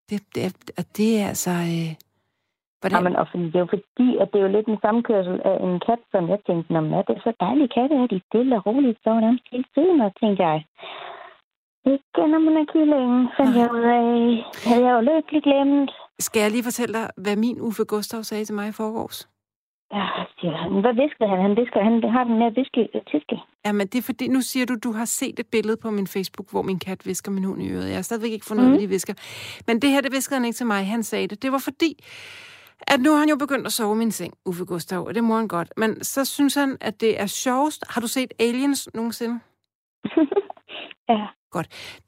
[0.10, 1.52] Det, det, er, og det er altså...
[1.74, 1.90] Øh,
[2.82, 5.38] hvordan, Jamen, og fordi, det er jo fordi, at det er jo lidt en sammenkørsel
[5.50, 8.56] af en kat, som jeg tænkte, når det er så dejlige katte, at de stille
[8.58, 10.58] og roligt står nærmest hele tiden, og tænkte jeg,
[11.94, 14.12] ikke når man er kyllingen, fandt jeg ud af,
[14.68, 15.92] havde jeg jo lykkelig glemt.
[16.20, 19.20] Skal jeg lige fortælle dig, hvad min Uffe Gustav sagde til mig i forgårs?
[19.94, 20.08] Ja,
[20.40, 20.72] siger han.
[20.82, 21.40] Hvad viskede han?
[21.42, 22.82] Han visker, han har den der viske
[23.12, 23.36] tiske.
[23.66, 26.52] Jamen, det er fordi, nu siger du, du har set et billede på min Facebook,
[26.52, 27.88] hvor min kat visker min hund i øret.
[27.88, 28.82] Jeg har stadigvæk ikke fundet ud af, Mhm.
[28.82, 29.14] de visker.
[29.68, 30.86] Men det her, det viskede han ikke til mig.
[30.88, 31.42] Han sagde det.
[31.44, 32.04] Det var fordi,
[32.88, 35.24] at nu har han jo begyndt at sove i min seng, Uffe Gustav, og det
[35.24, 35.74] må han godt.
[35.78, 37.84] Men så synes han, at det er sjovest.
[37.90, 39.40] Har du set Aliens nogensinde?
[41.10, 41.28] ja,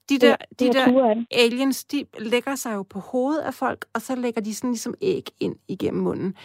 [0.09, 1.27] De der, det, de er der turen.
[1.31, 4.93] aliens, de lægger sig jo på hovedet af folk, og så lægger de sådan ligesom
[5.01, 6.35] æg ind igennem munden.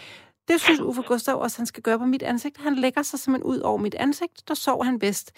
[0.47, 2.57] Det synes Uffe Gustav også, han skal gøre på mit ansigt.
[2.57, 5.31] Han lægger sig simpelthen ud over mit ansigt, der sover han bedst.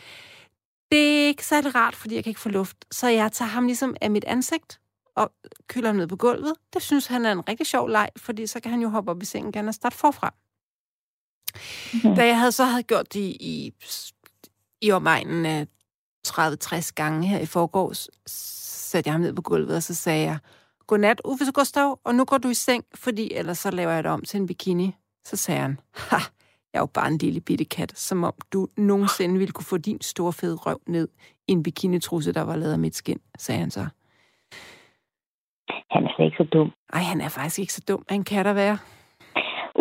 [0.92, 2.86] Det er ikke særlig rart, fordi jeg kan ikke få luft.
[2.92, 4.80] Så jeg tager ham ligesom af mit ansigt
[5.16, 5.32] og
[5.68, 6.54] kylder ham ned på gulvet.
[6.74, 9.22] Det synes han er en rigtig sjov leg, fordi så kan han jo hoppe op
[9.22, 10.34] i sengen igen og starte forfra.
[12.04, 12.16] Mhm.
[12.16, 13.74] Da jeg havde, så havde gjort det i,
[14.82, 15.68] i omegnen af
[16.28, 18.10] 30-60 gange her i forgårs,
[18.92, 20.38] satte jeg ham ned på gulvet, og så sagde jeg,
[20.88, 24.12] Godnat, Uffe Gustav, og nu går du i seng, fordi ellers så laver jeg det
[24.12, 24.96] om til en bikini.
[25.24, 25.80] Så sagde han,
[26.12, 26.20] ha,
[26.72, 29.78] jeg er jo bare en lille bitte kat, som om du nogensinde ville kunne få
[29.78, 31.08] din store fede røv ned
[31.48, 33.84] i en bikinitrusse, der var lavet af mit skin, sagde han så.
[35.92, 36.72] Han er slet ikke så dum.
[36.94, 38.04] Ej, han er faktisk ikke så dum.
[38.10, 38.78] Han kan da være.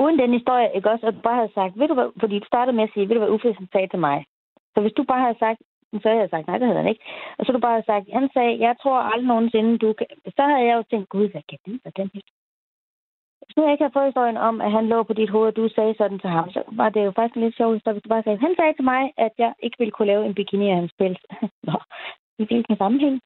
[0.03, 2.47] Uden den historie, ikke også, at du bare havde sagt, ved du hvad, fordi du
[2.47, 4.19] startede med at sige, ved du hvad Uffe sagde til mig.
[4.75, 5.61] Så hvis du bare havde sagt,
[5.93, 7.05] så havde jeg sagt, nej, det havde han ikke.
[7.39, 10.07] Og så du bare sagt, han sagde, jeg tror aldrig nogensinde, du kan...
[10.37, 12.20] Så havde jeg jo tænkt, gud, hvad kan det være den her?
[13.45, 15.57] Hvis nu jeg ikke havde fået historien om, at han lå på dit hoved, og
[15.57, 18.09] du sagde sådan til ham, så var det jo faktisk en lidt sjovt, hvis du
[18.09, 20.76] bare sagde, han sagde til mig, at jeg ikke ville kunne lave en bikini af
[20.76, 21.20] hans pels.
[21.68, 21.76] Nå,
[22.39, 23.20] i hvilken sammenhæng?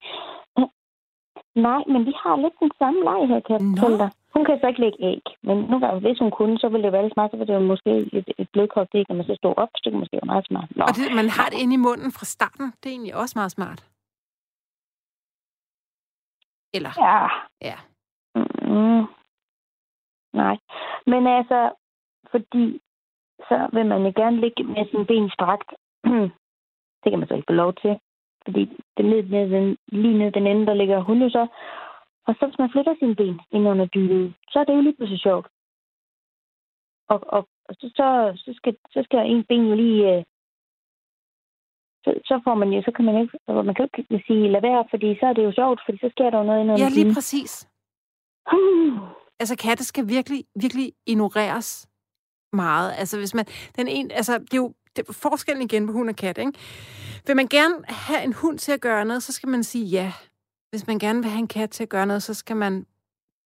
[1.55, 4.11] Nej, men vi har lidt den samme leg her, kan jeg fortælle dig.
[4.35, 6.93] Hun kan så ikke lægge æg, men nu gange, hvis hun kunne, så ville det
[6.93, 9.35] være lidt smart, så ville det jo måske et, et blødkogt æg, når man så
[9.35, 10.69] stod op, så det måske være meget smart.
[10.77, 10.83] Nå.
[10.89, 12.67] Og det, man har det inde i munden fra starten.
[12.81, 13.81] Det er egentlig også meget smart.
[16.77, 17.17] Eller, Ja.
[17.69, 17.77] ja.
[18.75, 19.05] Mm.
[20.33, 20.57] Nej.
[21.07, 21.73] Men altså,
[22.31, 22.81] fordi
[23.49, 25.71] så vil man jo gerne ligge med sine ben strakt.
[27.03, 27.99] det kan man så ikke få lov til.
[28.45, 28.63] Fordi
[28.97, 31.47] det ned, ned, den, lige ned den ende, der ligger hun jo så.
[32.27, 34.97] Og så hvis man flytter sine ben ind under dynet, så er det jo lige
[34.97, 35.47] pludselig sjovt.
[37.09, 38.07] Og, og, og så, så,
[38.45, 40.01] så, skal, så skal en ben jo lige...
[40.13, 40.25] Øh,
[42.05, 44.85] så, så får man jo, så kan man ikke, man kan ikke sige, lad være,
[44.91, 46.89] fordi så er det jo sjovt, fordi så sker der jo noget ind under ja,
[46.89, 47.15] lige dynen.
[47.15, 47.69] præcis.
[48.53, 48.99] Uh.
[49.41, 51.89] Altså, katte skal virkelig, virkelig ignoreres
[52.53, 52.91] meget.
[52.99, 53.45] Altså, hvis man...
[53.77, 56.53] Den en, altså, det er jo det er forskellen igen på hund og kat, ikke?
[57.27, 60.13] Vil man gerne have en hund til at gøre noget, så skal man sige ja.
[60.71, 62.87] Hvis man gerne vil have en kat til at gøre noget, så skal man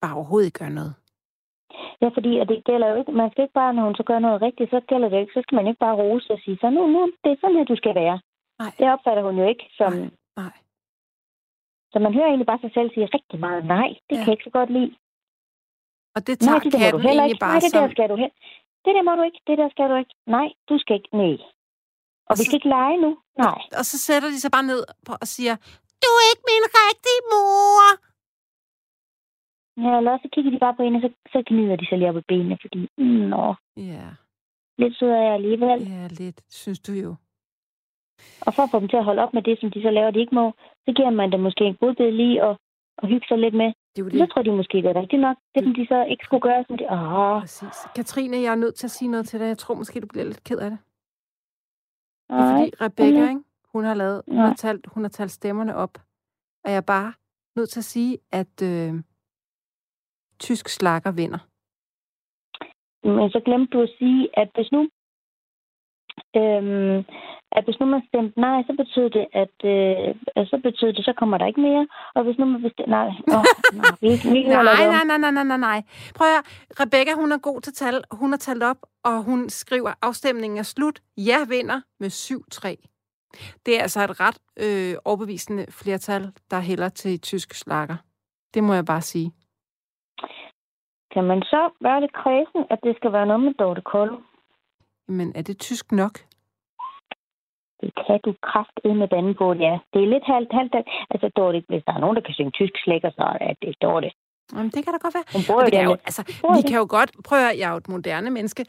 [0.03, 0.95] bare overhovedet ikke gøre noget.
[2.03, 4.19] Ja, fordi at det gælder jo ikke, man skal ikke bare, når hun så gør
[4.27, 6.69] noget rigtigt, så gælder det ikke, så skal man ikke bare rose og sige, så
[6.77, 8.17] nu, nu, det er sådan her, du skal være.
[8.63, 8.73] Nej.
[8.79, 9.93] Det opfatter hun jo ikke som...
[9.93, 10.11] Nej,
[10.43, 10.55] nej.
[11.93, 13.89] Så man hører egentlig bare sig selv sige rigtig meget nej.
[14.09, 14.21] Det Ja.
[14.21, 14.93] kan jeg ikke så godt lide.
[16.17, 17.43] Og det tager nej, det der må du katten heller ikke.
[17.45, 17.83] bare Nej, det som...
[17.83, 18.31] der skal du hen.
[18.85, 19.41] Det der må du ikke.
[19.49, 20.15] Det der skal du ikke.
[20.37, 21.11] Nej, du skal ikke.
[21.23, 21.37] Nej.
[22.29, 23.11] Og vi så- skal ikke lege nu.
[23.47, 23.59] Nej.
[23.79, 24.81] Og så sætter de sig bare ned
[25.25, 25.55] og siger,
[26.05, 27.83] du er ikke min rigtige mor.
[29.85, 32.11] Ja, eller så kigger de bare på hende, og så, så gnider de sig lige
[32.11, 33.55] op i benene, fordi, mm, nå,
[33.93, 34.07] Ja,
[34.81, 35.79] lidt sød er jeg alligevel.
[35.95, 37.13] ja, lidt, synes du jo.
[38.47, 40.11] Og for at få dem til at holde op med det, som de så laver,
[40.11, 40.47] de ikke må,
[40.87, 42.55] så giver man dem måske en godbid lige og,
[42.99, 43.67] og hygge sig lidt med.
[43.93, 44.31] Det er jo Så det.
[44.31, 45.37] tror de måske, det er rigtigt nok.
[45.55, 46.85] Det, som de så ikke skulle gøre, som de...
[46.93, 47.77] Åh, Præcis.
[47.97, 49.47] Katrine, jeg er nødt til at sige noget til dig.
[49.47, 50.79] Jeg tror måske, du bliver lidt ked af det.
[52.29, 52.53] Det er nej.
[52.61, 53.43] fordi Rebecca, ikke?
[53.75, 55.99] Hun har lavet, hun har, talt, hun har talt stemmerne op.
[56.65, 57.13] Og jeg er bare
[57.57, 58.95] nødt til at sige, at øh,
[60.41, 61.39] tysk slakker vinder.
[63.17, 64.89] Men så glemte du at sige, at hvis nu...
[66.37, 67.05] Øhm,
[67.57, 71.13] at hvis nu man stemte nej, så betyder det, at øh, så betyder det, så
[71.17, 71.87] kommer der ikke mere.
[72.15, 73.45] Og hvis nu man bestemte nej, åh,
[73.81, 75.83] nej, vi, vi Nej, nej, nej, nej, nej, nej, nej.
[76.15, 76.43] Prøv at.
[76.81, 78.05] Rebecca, hun er god til tal.
[78.11, 81.03] Hun har talt op, og hun skriver, afstemningen er slut.
[81.17, 82.94] Ja vinder med 7-3.
[83.67, 87.97] Det er altså et ret øh, overbevisende flertal, der hælder til tysk slakker.
[88.55, 89.33] Det må jeg bare sige.
[91.15, 94.17] Kan man så være lidt kredsen, at det skal være noget med Dorte Kolde?
[95.09, 96.15] Men er det tysk nok?
[97.81, 99.75] Det kan du kraftedeme med banden på, ja.
[99.93, 100.75] Det er lidt halvt, halvt.
[101.11, 103.79] Altså, Dorte, hvis der er nogen, der kan synge tysk slækker, så er det, er
[103.83, 104.11] Dorte.
[104.53, 105.27] Jamen, det kan da godt være.
[105.37, 106.23] Hun bor Og jo det kan jo, altså,
[106.57, 108.63] vi kan jo godt, prøv at jeg er jo et moderne menneske.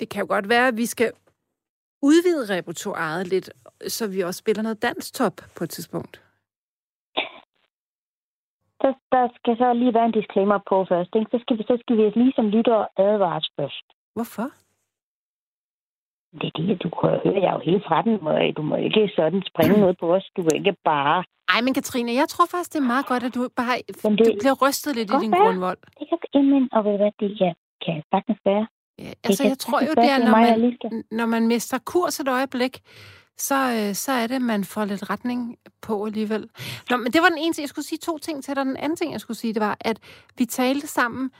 [0.00, 1.10] Det kan jo godt være, at vi skal
[2.02, 3.50] udvide repertoireet lidt,
[3.88, 6.14] så vi også spiller noget danstop på et tidspunkt.
[8.82, 11.10] Der, der skal så lige være en disclaimer på først.
[11.18, 11.30] Ikke?
[11.32, 13.86] Så, skal vi, så skal vi lige som lytter advares først.
[14.14, 14.48] Hvorfor?
[16.40, 17.40] Det er det, du kan høre.
[17.42, 18.14] Jeg er jo helt fra den.
[18.56, 20.26] Du må ikke sådan springe noget på os.
[20.36, 21.24] Du kan ikke bare...
[21.54, 24.24] Ej, men Katrine, jeg tror faktisk, det er meget godt, at du bare det- du
[24.42, 25.40] bliver rystet lidt i din være.
[25.42, 25.78] grundvold.
[25.98, 28.66] Det kan, jamen, og ved hvad, det kan, kan sagtens være.
[28.98, 30.76] Ja, altså, jeg tror jo, det er, når man,
[31.10, 32.82] når man mister kurs et øjeblik,
[33.38, 36.48] så, øh, så er det, man får lidt retning på alligevel.
[36.90, 37.62] Nå, men det var den ene ting.
[37.62, 38.64] Jeg skulle sige to ting til dig.
[38.64, 39.98] Den anden ting, jeg skulle sige, det var, at
[40.38, 41.30] vi talte sammen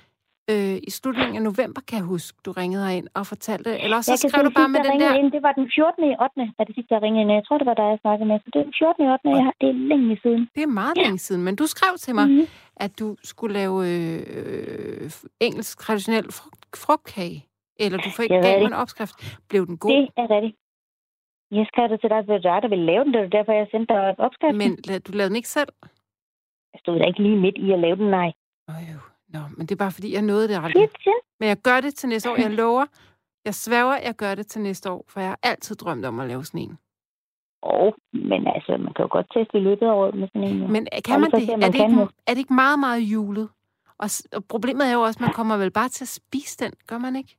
[0.50, 3.70] øh, i slutningen af november, kan jeg huske, du ringede ind og fortalte.
[3.84, 5.12] Eller også Jeg så skrev du bare med den der...
[5.20, 6.04] Ind, det var den 14.
[6.10, 6.52] i 8.
[6.58, 7.32] er det sidste, jeg ringede ind.
[7.32, 8.36] Jeg tror, det var dig, jeg snakkede med.
[8.44, 9.04] Så det er den 14.
[9.04, 9.28] i 8.
[9.38, 10.42] Jeg har, det er længe siden.
[10.56, 11.02] Det er meget Ja.
[11.04, 12.44] længe siden, men du skrev til mig, Mhm.
[12.84, 15.10] at du skulle lave øh, øh,
[15.46, 17.38] engelsk traditionel frugt, frugtkage.
[17.84, 19.14] Eller du fik gav mig en opskrift.
[19.50, 19.90] Blev den god?
[19.90, 20.56] Det er rigtigt.
[21.58, 23.12] Jeg skrev det til dig, for det var dig, der ville lave den.
[23.14, 24.58] Det var derfor, jeg sendte dig opskriften.
[24.62, 24.70] Men
[25.06, 25.72] du lavede den ikke selv?
[26.72, 28.30] Jeg stod da ikke lige midt i at lave den, nej.
[28.68, 28.98] Jo.
[29.32, 30.88] Nå, men det er bare fordi, jeg nåede det aldrig.
[31.40, 32.36] Men jeg gør det til næste år.
[32.36, 32.86] Jeg lover.
[33.44, 36.28] Jeg sværger, jeg gør det til næste år, for jeg har altid drømt om at
[36.28, 36.78] lave sådan en.
[37.62, 40.72] Og, men altså, man kan jo godt teste i løbet af året med sådan en.
[40.72, 41.48] Men kan man det?
[41.50, 43.48] Er det, ikke, er det ikke meget, meget julet?
[43.98, 46.72] Og, og problemet er jo også, at man kommer vel bare til at spise den,
[46.86, 47.36] gør man ikke?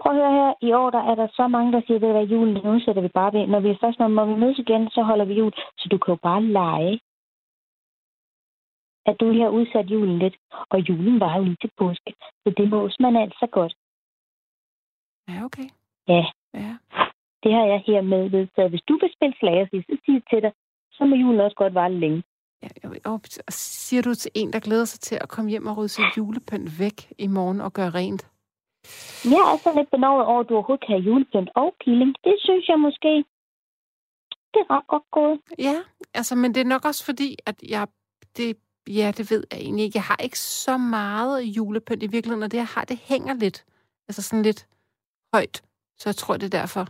[0.00, 0.50] Prøv at høre her.
[0.68, 3.32] I år der er der så mange, der siger, at julen, nu sætter vi bare
[3.32, 3.46] ved.
[3.46, 5.52] Når vi først når vi mødes igen, så holder vi jul.
[5.78, 7.00] Så du kan jo bare lege.
[9.06, 10.36] At du lige har udsat julen lidt.
[10.70, 13.74] Og julen var jo lige til påske, så det mås man altså godt.
[15.28, 15.68] Ja, okay.
[16.08, 16.24] Ja,
[16.54, 16.76] Ja.
[17.42, 18.70] det har jeg her med vedtaget.
[18.70, 20.52] Hvis du vil spille slager, så siger til dig,
[20.92, 22.22] så må julen også godt vare længe.
[22.62, 22.68] ja
[23.04, 26.16] og siger du til en, der glæder sig til at komme hjem og rydde sit
[26.16, 28.22] julepynt væk i morgen og gøre rent?
[29.24, 32.14] Jeg er så lidt benovet over, at du overhovedet kan have julepynt og killing.
[32.24, 33.12] Det synes jeg måske,
[34.54, 35.40] det er ret godt gået.
[35.58, 35.76] Ja,
[36.14, 37.88] altså, men det er nok også fordi, at jeg...
[38.36, 38.56] Det,
[38.88, 39.96] ja, det ved jeg egentlig ikke.
[39.96, 43.64] Jeg har ikke så meget julepynt i virkeligheden, og det, jeg har, det hænger lidt.
[44.08, 44.66] Altså sådan lidt
[45.34, 45.62] højt.
[45.98, 46.88] Så jeg tror, det er derfor.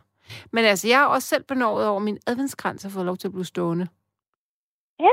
[0.53, 3.29] Men altså, jeg er også selv benovet over, at min adventskrans har fået lov til
[3.29, 3.89] at blive stående.
[5.01, 5.11] Ja.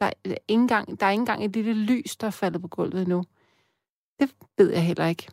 [0.00, 2.68] Der er, ikke engang, der er ikke engang et lille lys, der er faldet på
[2.68, 3.24] gulvet endnu.
[4.20, 5.28] Det ved jeg heller ikke.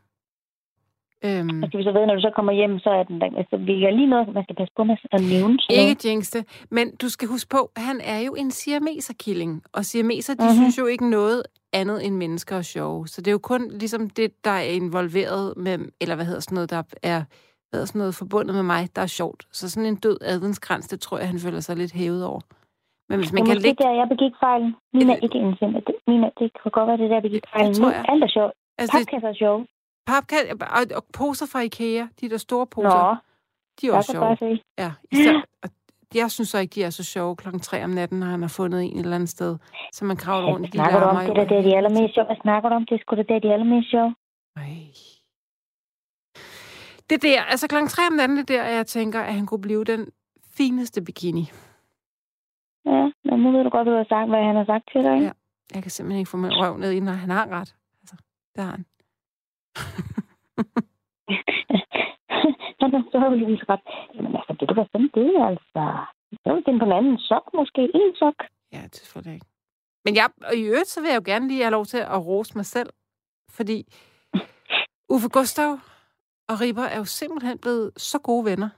[1.26, 3.30] Øhm, Altså, hvis jeg ved, når du så kommer hjem, så er den der...
[3.42, 5.58] Altså, vi er lige noget, man skal passe på med at nævne.
[5.70, 10.38] Ikke det, men du skal huske på, han er jo en siameserkilling, og siameser, de
[10.40, 10.46] Mhm.
[10.46, 10.56] mm-hmm.
[10.62, 11.44] synes jo ikke noget
[11.74, 13.08] andet end mennesker er sjove.
[13.08, 16.56] Så det er jo kun ligesom det, der er involveret med, eller hvad hedder sådan
[16.56, 17.22] noget, der er
[17.70, 19.42] hvad hedder sådan noget forbundet med mig, der er sjovt.
[19.52, 22.42] Så sådan en død adventskrans, det tror jeg, han føler sig lidt hævet over.
[23.10, 23.84] Men hvis man Men kan ligge...
[23.84, 24.72] der, jeg begik fejlen.
[24.94, 25.76] Mina er ikke indsendt.
[25.88, 27.74] Det, Mina, det kan godt være, det er der, begik fejlen.
[27.74, 28.06] tror jeg.
[28.12, 28.54] alt er sjovt.
[28.82, 29.62] Altså, det, Papkasser er sjove.
[30.06, 33.16] Papkasse, og, og poser fra Ikea, de der store poser, Nå,
[33.82, 34.38] de er også sjove.
[34.38, 34.64] se.
[34.78, 35.70] Ja, især, og
[36.16, 38.50] jeg synes så ikke, de er så sjove klokken tre om natten, når han har
[38.50, 39.58] fundet en et eller andet sted,
[39.94, 41.16] så man kravler rundt i de du om?
[41.16, 42.26] Det er da det, er de allermest sjove.
[42.26, 42.86] Hvad snakker du om?
[42.86, 44.16] Det er sgu da det, er de allermest sjove.
[44.56, 44.88] Ej.
[47.10, 49.62] Det der, altså klokken tre om natten, det er der, jeg tænker, at han kunne
[49.62, 50.08] blive den
[50.58, 51.52] fineste bikini.
[52.86, 55.14] Ja, men nu ved du godt, du har sagt, hvad han har sagt til dig.
[55.14, 55.26] ikke?
[55.26, 55.32] Ja.
[55.76, 57.76] Jeg kan simpelthen ikke få min røv ned i, når han har ret.
[58.02, 58.16] Altså,
[58.56, 58.86] det har han.
[62.80, 63.80] Nå, så har vi lige ret.
[64.16, 65.84] Jamen altså, det du være sådan, det altså...
[66.44, 67.82] Så vil den på en anden sok, måske.
[67.82, 68.38] En sok.
[68.74, 69.46] Ja, det tror jeg ikke.
[70.06, 72.26] Men jeg, og i øvrigt, så vil jeg jo gerne lige have lov til at
[72.28, 72.90] rose mig selv.
[73.50, 73.78] Fordi
[75.10, 75.72] Uffe Gustav
[76.50, 78.70] og Ripper er jo simpelthen blevet så gode venner.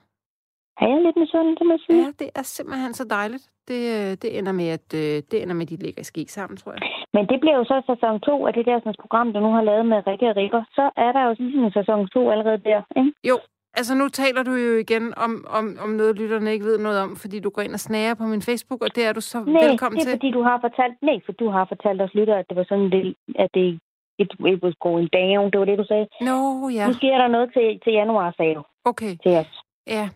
[0.81, 2.03] Er jeg lidt med sådan, det må sige?
[2.03, 3.49] Ja, det er simpelthen så dejligt.
[3.67, 6.25] Det, øh, det ender med, at øh, det ender med, at de ligger i ski
[6.27, 6.81] sammen, tror jeg.
[7.15, 9.63] Men det bliver jo så sæson 2 af det der sådan, program, du nu har
[9.69, 10.63] lavet med Rikke og Ripper.
[10.77, 13.13] Så er der jo sådan en sæson 2 allerede der, ikke?
[13.29, 13.35] Jo,
[13.79, 17.15] altså nu taler du jo igen om, om, om noget, lytterne ikke ved noget om,
[17.15, 19.63] fordi du går ind og snager på min Facebook, og det er du så Nej,
[19.67, 20.17] velkommen det er til.
[20.19, 20.95] fordi, du har fortalt...
[21.01, 23.79] Nej, for du har fortalt os lytter, at det var sådan, det, at det
[24.23, 25.51] it, it was going down.
[25.51, 26.07] Det var det, du sagde.
[26.21, 26.75] Nå, ja.
[26.79, 26.87] Ja.
[26.87, 29.51] Nu sker der noget til, til januar, sagde du Okay, til os.
[29.87, 30.09] ja.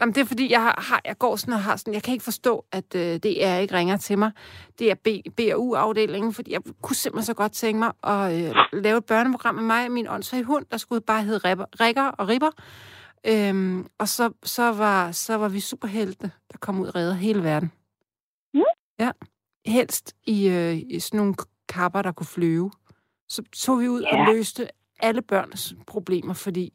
[0.00, 2.24] Jamen, det er fordi, jeg, har, jeg går sådan og har sådan, jeg kan ikke
[2.24, 4.30] forstå, at øh, det er ikke ringer til mig.
[4.78, 8.98] Det er B, BU-afdelingen, fordi jeg kunne simpelthen så godt tænke mig at øh, lave
[8.98, 12.28] et børneprogram med mig og min åndssvage hund, der skulle bare hedde Ripper, Rikker og
[12.28, 12.50] Ripper.
[13.26, 17.42] Øhm, og så, så, var, så var vi superhelte, der kom ud og redder hele
[17.42, 17.72] verden.
[18.54, 18.62] Mm.
[18.98, 19.10] Ja.
[19.66, 21.34] Helst i, øh, i sådan nogle
[21.68, 22.70] kapper, der kunne flyve.
[23.28, 24.20] Så tog vi ud Ja.
[24.28, 24.68] og løste
[25.00, 26.72] alle børns problemer, fordi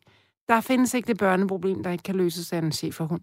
[0.50, 3.22] der findes ikke det børneproblem, der ikke kan løses af en chef for hund.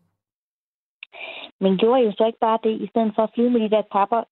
[1.63, 3.71] Men gjorde I jo så ikke bare det, i stedet for at flyve med de
[3.71, 4.23] der kapper,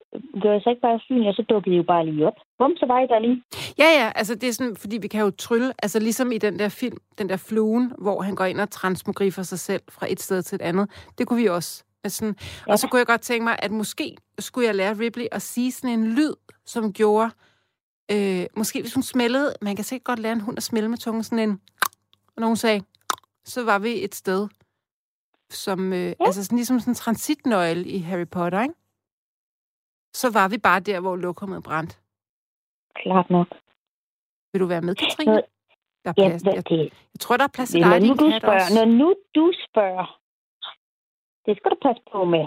[0.41, 2.39] gjorde I så ikke bare syn, og så dukkede I jo bare lige op.
[2.59, 3.43] Bum, så var I der lige.
[3.79, 6.59] Ja, ja, altså det er sådan, fordi vi kan jo trylle, altså ligesom i den
[6.59, 10.21] der film, den der fluen, hvor han går ind og transmogrifer sig selv fra et
[10.21, 10.91] sted til et andet.
[11.19, 11.85] Det kunne vi også.
[12.05, 12.25] Altså,
[12.67, 12.73] Ja.
[12.73, 15.73] Og så kunne jeg godt tænke mig, at måske skulle jeg lære Ripley at sige
[15.73, 16.33] sådan en lyd,
[16.67, 17.31] som gjorde,
[18.13, 20.99] øh, måske hvis hun smældede, man kan sikkert godt lære en hund at smælde med
[20.99, 21.61] tungen, sådan en,
[22.39, 22.81] og når hun sagde,
[23.45, 24.49] så var vi et sted,
[25.51, 26.15] som, øh, ja.
[26.27, 28.75] altså sådan, ligesom sådan en transitnøgle i Harry Potter, ikke?
[30.13, 31.97] Så var vi bare der, hvor lokummet brændte.
[32.95, 33.49] Klart nok.
[34.53, 35.35] Vil du være med, Katrine?
[35.35, 35.43] Nå,
[36.05, 36.45] Der er Ja, plads.
[36.45, 36.79] Jeg, det?
[37.15, 38.75] jeg tror, der er plads til Når dig, nu din du kat spørger, også.
[38.79, 40.07] når nu du spørger,
[41.47, 42.45] det skal du passe på med.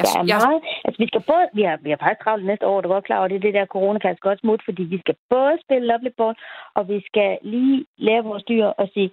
[0.00, 2.66] Der er jeg, meget, altså vi skal både, vi har, vi har faktisk travlt næste
[2.70, 4.82] år, du er godt klar over, det er det der corona kan godt smutte, fordi
[4.94, 6.34] vi skal både spille lovely ball,
[6.76, 9.10] og vi skal lige lære vores dyr at sige,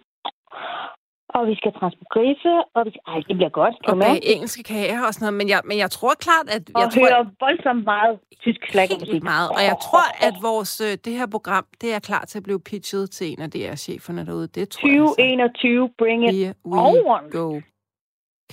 [1.38, 4.64] og vi skal transmogriffe, og vi skal, ej, det bliver godt, kan og bag engelske
[4.64, 6.64] kager og sådan noget, men jeg, men jeg tror klart, at...
[6.76, 9.14] Og Jeg tror, høre voldsomt meget tysk slaggermusik.
[9.14, 9.50] helt meget.
[9.58, 12.62] Og jeg tror, at vores, øh, det her program, det er klar til at blive
[12.70, 14.48] pitchet til en af DR-cheferne derude.
[14.58, 15.02] Det tror jeg.
[15.02, 15.16] altså.
[15.16, 16.78] 2021, bring it Here we
[17.16, 17.24] on.
[17.40, 17.48] go.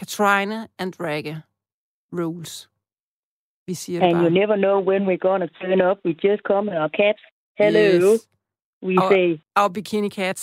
[0.00, 1.34] Katrine and Dragge
[2.12, 2.68] rules.
[3.66, 4.30] Vi siger And you bare.
[4.30, 5.98] never know when we're gonna turn up.
[6.04, 7.22] We just come in our caps.
[7.58, 7.80] Hello.
[8.12, 8.28] Yes.
[8.88, 9.26] We Our- say,
[9.60, 10.42] Our bikini cats.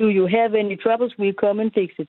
[0.00, 1.12] do you have any troubles?
[1.18, 2.08] We come and fix it.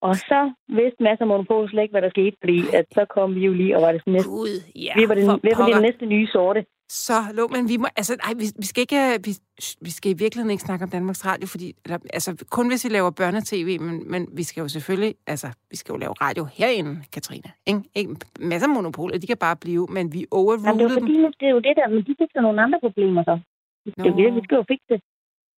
[0.00, 3.34] Og så vidste masser af monopol slet ikke, hvad der skete, fordi at så kom
[3.34, 4.54] vi jo lige, og var det sådan næste, Gud,
[4.86, 6.60] ja, vi var det, for vi var det næste nye sorte.
[6.90, 9.32] Så lå, men vi må, altså, nej, vi, vi skal ikke, vi,
[9.80, 12.90] vi skal i virkeligheden ikke snakke om Danmarks Radio, fordi, eller, altså, kun hvis vi
[12.90, 17.02] laver børnetv, men, men vi skal jo selvfølgelig, altså, vi skal jo lave radio herinde,
[17.12, 17.50] Katrine.
[17.66, 17.82] Ikke?
[17.94, 21.00] ikke masser af monopoler, de kan bare blive, men vi Jamen, det, er overrulede jo
[21.00, 21.32] dem.
[21.40, 23.40] det er jo det der, men de fik så nogle andre problemer så.
[23.84, 24.16] Det er jo Nå.
[24.22, 25.00] det, vi skal jo fikse det.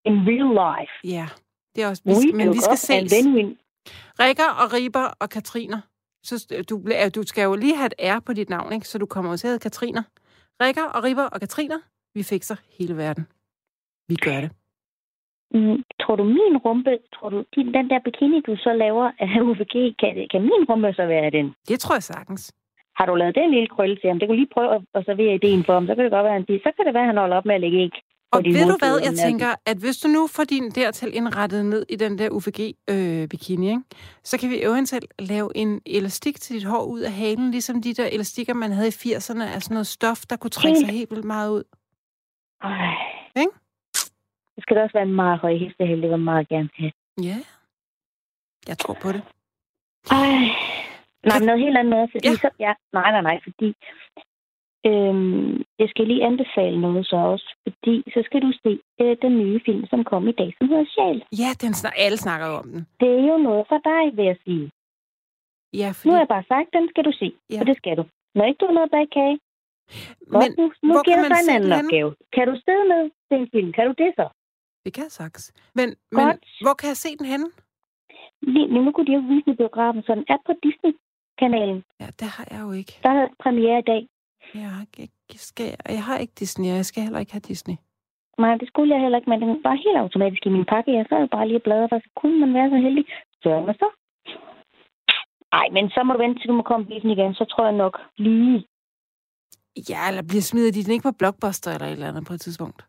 [0.05, 0.93] In real life.
[1.16, 1.26] Ja,
[1.74, 3.12] det er også, vi skal, men vi skal ses.
[4.20, 5.81] Rikker og Riber og Katriner.
[6.22, 6.74] Så du,
[7.14, 8.89] du skal jo lige have et R på dit navn, ikke?
[8.89, 10.03] så du kommer jo til at Katriner.
[10.61, 11.80] Rikker og Riber og Katriner,
[12.14, 13.24] vi fikser hele verden.
[14.08, 14.50] Vi gør det.
[15.54, 19.40] Mm, tror du min rumpe, tror du, din, den der bikini, du så laver af
[19.48, 21.54] UVG, kan, kan min rumpe så være den?
[21.68, 22.54] Det tror jeg sagtens.
[22.98, 24.18] Har du lavet den lille krølle til ham?
[24.18, 25.86] Det kunne lige prøve at, at servere ideen for ham.
[25.86, 27.36] Så kan det godt være, at han siger, så kan det være, at han holder
[27.36, 27.94] op med at lægge æg.
[28.33, 31.64] Og ved du hvad, jeg altså- tænker, at hvis du nu får din dertil indrettet
[31.64, 33.83] ned i den der UVG-bikini, ikke?
[34.22, 37.95] så kan vi eventuelt lave en elastik til dit hår ud af halen, ligesom de
[37.95, 41.11] der elastikker, man havde i 80'erne, af sådan noget stof, der kunne trække sig helt
[41.11, 41.64] vildt meget ud.
[42.62, 42.95] Ej.
[43.37, 43.53] Ikke?
[44.55, 46.93] Det skal da også være en meget høj hestehæld, det vil meget gerne have.
[47.22, 47.37] Ja,
[48.68, 49.22] jeg tror på det.
[50.11, 50.28] Ej.
[51.24, 52.35] Nej, men noget helt andet fordi ja.
[52.35, 52.51] så...
[52.59, 53.74] Ja, nej, nej, nej, fordi...
[54.87, 59.33] Øhm, jeg skal lige anbefale noget så også, fordi så skal du se øh, den
[59.43, 61.18] nye film, som kom i dag, som hedder Sjæl.
[61.43, 62.81] Ja, den snak, alle snakker om den.
[63.01, 64.66] Det er jo noget for dig, vil jeg sige.
[65.81, 67.61] Ja, Nu fordi, har jeg bare sagt, den skal du se, Ja.
[67.61, 68.05] og det skal du.
[68.35, 69.39] Når ikke du har noget bag kage,
[70.33, 71.89] men men, nu, nu hvor giver kan man dig en anden den henne?
[71.89, 72.11] opgave.
[72.37, 73.70] Kan du sidde med til en film?
[73.76, 74.26] Kan du det så?
[74.85, 75.47] det kan jeg sagtens.
[75.78, 76.26] Men, men
[76.64, 77.47] hvor kan jeg se den henne?
[78.55, 81.78] Lige, nu, nu kunne de jo vise den i biografen, så den er på Disney-kanalen.
[82.01, 82.93] Ja, det har jeg jo ikke.
[83.03, 84.03] Der havde premiere i dag.
[84.55, 87.76] Jeg har ikke, skal, jeg, har ikke Disney, og jeg skal heller ikke have Disney.
[88.38, 90.98] Nej, det skulle jeg heller ikke, men den var helt automatisk i min pakke.
[90.98, 93.05] Jeg sad bare lige og bladrede, og så kunne man være så heldig.
[93.42, 93.88] Så man så.
[95.53, 97.34] Ej, men så må du vente til du må komme i biffen igen.
[97.34, 98.66] Så tror jeg nok lige.
[99.90, 102.40] Ja, eller bliver smidt de den ikke på Blockbuster eller et eller andet på et
[102.40, 102.80] tidspunkt?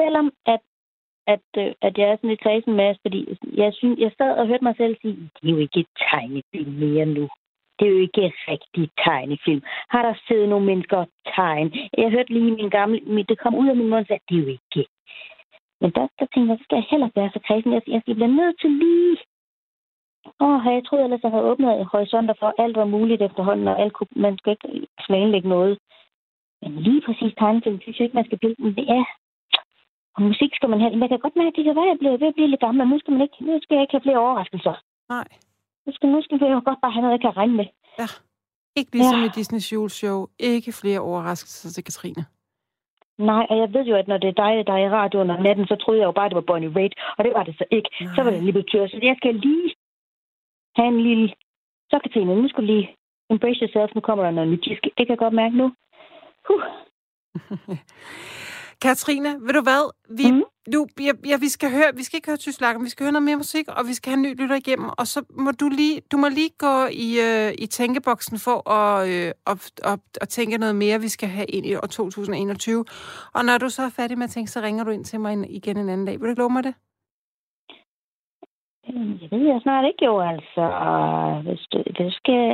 [0.00, 0.62] Selvom at,
[1.26, 3.20] at, øh, at jeg er sådan lidt kredsen med, fordi
[3.62, 6.72] jeg, synes, jeg sad og hørte mig selv sige, det er jo ikke et tegnefilm
[6.84, 7.28] mere nu.
[7.82, 9.62] Det er jo ikke rigtig tegnefilm.
[9.88, 11.72] Har der siddet nogle mennesker og tegn?
[11.98, 13.00] Jeg hørte lige min gamle...
[13.06, 14.86] min- Det kom ud af min mund at det er jo ikke.
[15.80, 17.72] Men der, der tænkte jeg, så skal jeg heller ikke være så kredsen.
[17.72, 19.16] Jeg, jeg, jeg bliver nødt til lige...
[20.40, 23.92] Åh, jeg troede ellers, jeg havde åbnet horisonter for alt var muligt efterhånden, og alt
[23.92, 25.78] kunne, man skal ikke planlægge noget.
[26.62, 28.54] Men lige præcis tegnefilm, synes jeg ikke, man skal blive.
[28.58, 29.04] Men det er
[30.16, 30.90] og musik skal man have.
[30.92, 32.48] Men jeg kan godt mærke, at det kan være, at jeg bliver ved at blive
[32.52, 34.74] lidt gammel, men nu skal, man ikke, nu skal jeg ikke have flere overraskelser.
[35.08, 35.28] Nej.
[35.86, 37.66] Nu skal, nu skal jeg jo godt bare have noget, jeg kan regne med.
[37.98, 38.08] Ja.
[38.76, 39.26] Ikke ligesom ja.
[39.26, 40.26] I Disney's juleshow.
[40.38, 42.24] Ikke flere overraskelser til Katrine.
[43.18, 45.42] Nej, og jeg ved jo, at når det er dig, der er i radioen om
[45.42, 47.54] natten, så troede jeg jo bare, at det var Bonnie Raitt, og det var det
[47.58, 47.90] så ikke.
[48.00, 48.14] Nej.
[48.14, 48.88] Så var det lige betyder.
[48.88, 49.74] Så jeg skal lige
[50.76, 51.28] have en lille...
[51.90, 52.96] Så Katrine, nu skal du lige
[53.30, 53.94] embrace yourself.
[53.94, 54.64] Nu kommer der noget nyt.
[54.84, 55.66] Det kan jeg godt mærke nu.
[56.48, 56.62] Huh.
[58.84, 59.82] Katrine, ved du hvad?
[60.18, 60.44] Vi, mm.
[60.68, 63.28] Nu, ja, ja, vi, skal høre, vi skal ikke høre tysk vi skal høre noget
[63.30, 64.88] mere musik, og vi skal have en ny lytter igennem.
[64.98, 66.74] Og så må du lige, du må lige gå
[67.06, 69.60] i, øh, i tænkeboksen for at, øh, at,
[69.92, 72.84] at, at tænke noget mere, vi skal have ind i år 2021.
[73.34, 75.32] Og når du så er færdig med at tænke, så ringer du ind til mig
[75.50, 76.20] igen en anden dag.
[76.20, 76.74] Vil du love mig det?
[79.30, 80.64] Det ved jeg snart ikke jo, altså.
[81.44, 82.44] Hvis du, det skal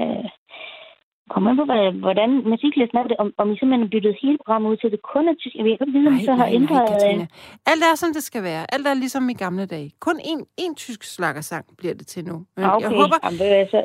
[1.32, 1.64] komme an på,
[2.04, 5.00] hvordan musiklisten er det, om, om I simpelthen har byttet hele programmet ud til det
[5.12, 5.54] kun er tysk.
[5.56, 6.90] Jeg ved ikke, om I så har ændret...
[7.08, 7.26] øh.
[7.72, 8.62] Alt er, som det skal være.
[8.74, 9.88] Alt er ligesom i gamle dage.
[10.06, 12.36] Kun én, én tysk slakkersang bliver det til nu.
[12.56, 12.82] Men Ah, okay.
[12.84, 13.80] jeg håber, Jamen, du hvad, så,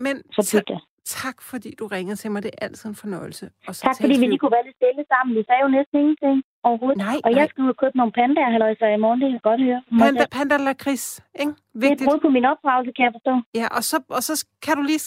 [0.00, 0.80] men så det.
[1.04, 2.42] Tak fordi du ringede til mig.
[2.42, 3.50] Det er altid en fornøjelse.
[3.68, 5.36] Og så Tak, fordi vi lige kunne være lidt stille sammen.
[5.38, 6.36] Vi sagde jo næsten ingenting
[6.68, 6.98] overhovedet.
[6.98, 7.40] Nej, og nej.
[7.40, 9.60] jeg skal ud og købe nogle pandaer, halløj, så i morgen, det kan jeg godt
[9.68, 9.80] høre.
[10.02, 11.06] Panda, panda lakrids,
[11.42, 11.52] ikke?
[11.52, 12.22] det er Vigtigt.
[12.26, 13.34] på min opdragelse, kan jeg forstå.
[13.60, 14.34] Ja, og så, og så
[14.64, 15.00] kan du lige...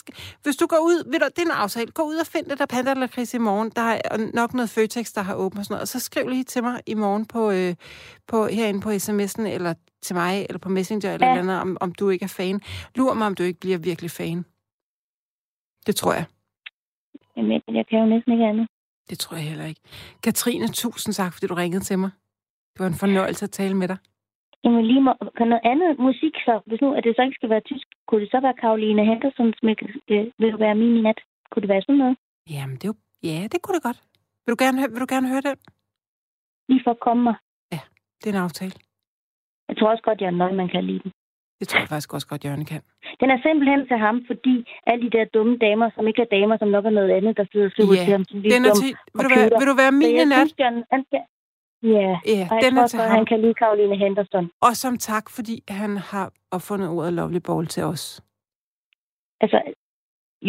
[0.43, 0.97] Hvis du går ud...
[1.11, 1.89] Ved du, det er en aftale.
[1.99, 3.69] Gå ud og find det der panda lakrids i morgen.
[3.79, 5.81] Der er nok noget Føtex, der har åbent og sådan noget.
[5.81, 7.71] Og så skriv lige til mig i morgen på, øh,
[8.31, 9.73] på, herinde på sms'en, eller
[10.05, 11.31] til mig, eller på Messenger, eller, Ja.
[11.39, 12.61] eller andet, om, om du ikke er fan.
[12.95, 14.45] Lur mig, om du ikke bliver virkelig fan.
[15.87, 16.25] Det tror jeg.
[17.37, 18.67] Jamen, jeg kan jo næsten ikke andet.
[19.09, 19.81] Det tror jeg heller ikke.
[20.23, 22.11] Katrine, tusind tak, fordi du ringede til mig.
[22.73, 23.97] Det var en fornøjelse at tale med dig.
[24.63, 27.49] Jamen lige må, kan noget andet musik så, hvis nu at det så ikke skal
[27.49, 29.75] være tysk, kunne det så være Karoline Hendersons med,
[30.11, 31.19] øh, vil du være min i nat?
[31.49, 32.17] Kunne det være sådan noget?
[32.49, 32.95] Jamen, det er jo...
[33.29, 33.99] Ja, det kunne det godt.
[34.45, 35.57] Vil du gerne, vil du gerne høre den?
[36.69, 37.35] Lige for at komme mig.
[38.25, 38.73] Det er en aftale.
[39.67, 41.11] Jeg tror også godt, Jørgen Nøgman kan lide den.
[41.59, 42.81] Det tror jeg faktisk også godt, Jørgen kan.
[43.21, 44.55] Den er simpelthen til ham, fordi
[44.89, 47.45] alle de der dumme damer, som ikke er damer, som nok er noget andet, der
[47.51, 48.23] sidder og skriver Ja, til ham.
[48.29, 50.37] Som Den er til, vil, du være, vil du være min jeg nat?
[50.47, 51.21] synes, Jørgen, han skal,
[51.95, 53.15] Ja, Ja, og jeg den tror er også, til ham.
[53.17, 54.45] han kan lide Karoline Henderson.
[54.67, 58.03] Og som tak, fordi han har opfundet ordet lovely ball til os.
[59.43, 59.57] Altså,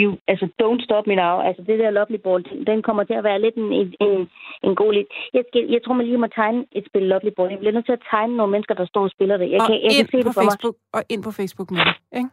[0.00, 1.34] you, altså don't stop me now.
[1.48, 4.30] Altså, det der lovely ball, den, den kommer til at være lidt en, en, en,
[4.66, 5.08] en god lidt.
[5.34, 7.50] Jeg, skal, jeg tror, man lige må tegne et spil lovely ball.
[7.50, 9.50] Jeg bliver nødt til at tegne nogle mennesker, der står og spiller det.
[9.50, 10.52] Jeg og kan, jeg ind kan se på det for mig.
[10.52, 12.30] Facebook, og ind på Facebook med det, ikke?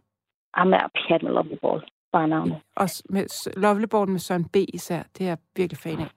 [0.58, 1.82] Jamen, jeg er pjat med lovely ball.
[2.12, 2.58] Bare navnet.
[2.76, 3.24] Også med
[3.66, 4.56] lovely ball med Søren B.
[4.56, 5.02] især.
[5.18, 6.10] Det er jeg virkelig fan af.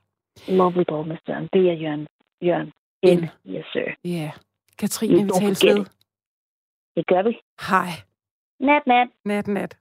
[0.49, 1.49] Lovely ball med Søren.
[1.53, 2.07] Det er Jørgen.
[2.43, 2.73] Jørgen.
[3.05, 3.25] N.
[3.55, 3.89] Yes, sir.
[4.05, 4.11] Ja.
[4.11, 4.31] Yeah.
[4.79, 5.85] Katrine, vi tales ved.
[6.97, 7.39] Det gør vi.
[7.71, 7.89] Hej.
[8.61, 9.09] Nat, nat.
[9.25, 9.77] Nat, nat.